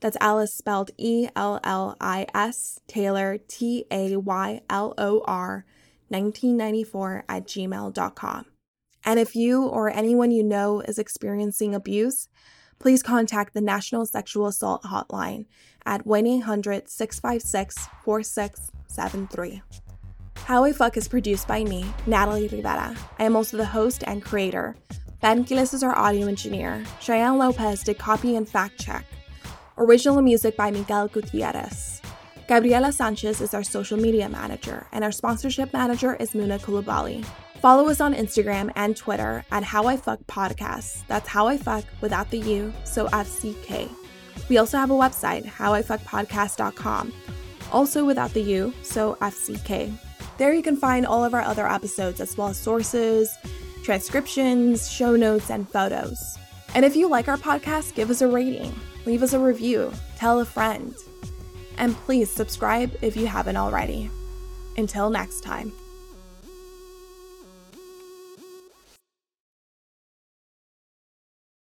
That's 0.02 0.18
Ellis 0.20 0.54
spelled 0.54 0.92
E 0.98 1.30
L 1.36 1.60
L 1.64 1.96
I 2.02 2.26
S, 2.34 2.82
Taylor 2.88 3.38
T 3.48 3.86
A 3.92 4.18
Y 4.18 4.62
L 4.70 4.94
O 4.98 5.22
R, 5.26 5.64
1994 6.10 7.24
at 7.30 7.46
gmail.com. 7.46 8.46
And 9.04 9.20
if 9.20 9.36
you 9.36 9.64
or 9.64 9.90
anyone 9.90 10.32
you 10.32 10.44
know 10.44 10.82
is 10.82 11.00
experiencing 11.00 11.74
abuse, 11.74 12.28
please 12.80 13.04
contact 13.04 13.54
the 13.54 13.62
National 13.62 14.06
Sexual 14.06 14.48
Assault 14.48 14.84
Hotline 14.84 15.46
at 15.86 16.06
1 16.06 16.26
800 16.26 16.90
656 16.90 17.88
4673. 18.04 19.62
How 20.52 20.66
I 20.66 20.74
Fuck 20.74 20.98
is 20.98 21.08
produced 21.08 21.48
by 21.48 21.64
me, 21.64 21.86
Natalie 22.06 22.50
Rivera. 22.50 22.94
I 23.18 23.24
am 23.24 23.38
also 23.38 23.56
the 23.56 23.64
host 23.64 24.04
and 24.06 24.22
creator. 24.22 24.76
Ben 25.22 25.44
Gillis 25.44 25.74
is 25.74 25.82
our 25.82 25.98
audio 25.98 26.28
engineer. 26.28 26.84
Cheyenne 27.00 27.38
Lopez 27.38 27.84
did 27.84 27.98
copy 27.98 28.36
and 28.36 28.46
fact 28.46 28.78
check. 28.78 29.06
Original 29.78 30.22
music 30.22 30.58
by 30.58 30.70
Miguel 30.70 31.08
Gutierrez. 31.08 32.02
Gabriela 32.50 32.92
Sanchez 32.92 33.40
is 33.40 33.54
our 33.54 33.64
social 33.64 33.98
media 33.98 34.28
manager, 34.28 34.88
and 34.92 35.06
our 35.06 35.12
sponsorship 35.14 35.72
manager 35.72 36.16
is 36.16 36.32
Muna 36.32 36.60
Kulubali. 36.60 37.24
Follow 37.62 37.88
us 37.88 38.02
on 38.02 38.14
Instagram 38.14 38.74
and 38.76 38.98
Twitter 38.98 39.46
at 39.52 39.64
How 39.64 39.86
I 39.86 39.96
Fuck 39.96 40.20
Podcast. 40.28 41.08
That's 41.08 41.30
How 41.30 41.48
I 41.48 41.56
Fuck 41.56 41.86
without 42.02 42.30
the 42.30 42.40
U, 42.40 42.74
so 42.84 43.08
FCK. 43.08 43.90
We 44.50 44.58
also 44.58 44.78
have 44.78 44.92
a 44.92 44.96
website, 44.96 45.46
howifuckpodcast.com, 45.46 47.14
also 47.72 48.04
without 48.04 48.34
the 48.34 48.42
U, 48.42 48.74
so 48.84 49.16
FCK. 49.22 49.98
There 50.38 50.54
you 50.54 50.64
can 50.64 50.76
find 50.76 51.06
all 51.06 51.24
of 51.24 51.34
our 51.34 51.42
other 51.42 51.68
episodes 51.68 52.20
as 52.20 52.38
well 52.38 52.50
as 52.50 52.58
sources, 52.58 53.30
transcriptions, 53.84 54.90
show 54.90 55.16
notes, 55.16 55.50
and 55.50 55.70
photos. 55.70 56.38
And 56.74 56.86
if 56.86 56.96
you 56.96 57.10
like 57.10 57.28
our 57.28 57.38
podcast, 57.38 57.96
give 57.96 58.10
us 58.10 58.22
a 58.22 58.28
rating, 58.28 58.74
leave 59.06 59.24
us 59.24 59.34
a 59.34 59.40
review, 59.40 59.92
tell 60.18 60.40
a 60.40 60.46
friend. 60.46 60.96
And 61.78 61.96
please 61.96 62.30
subscribe 62.30 62.96
if 63.02 63.16
you 63.16 63.28
haven't 63.28 63.58
already. 63.58 64.10
Until 64.78 65.10
next 65.10 65.42
time. 65.42 65.74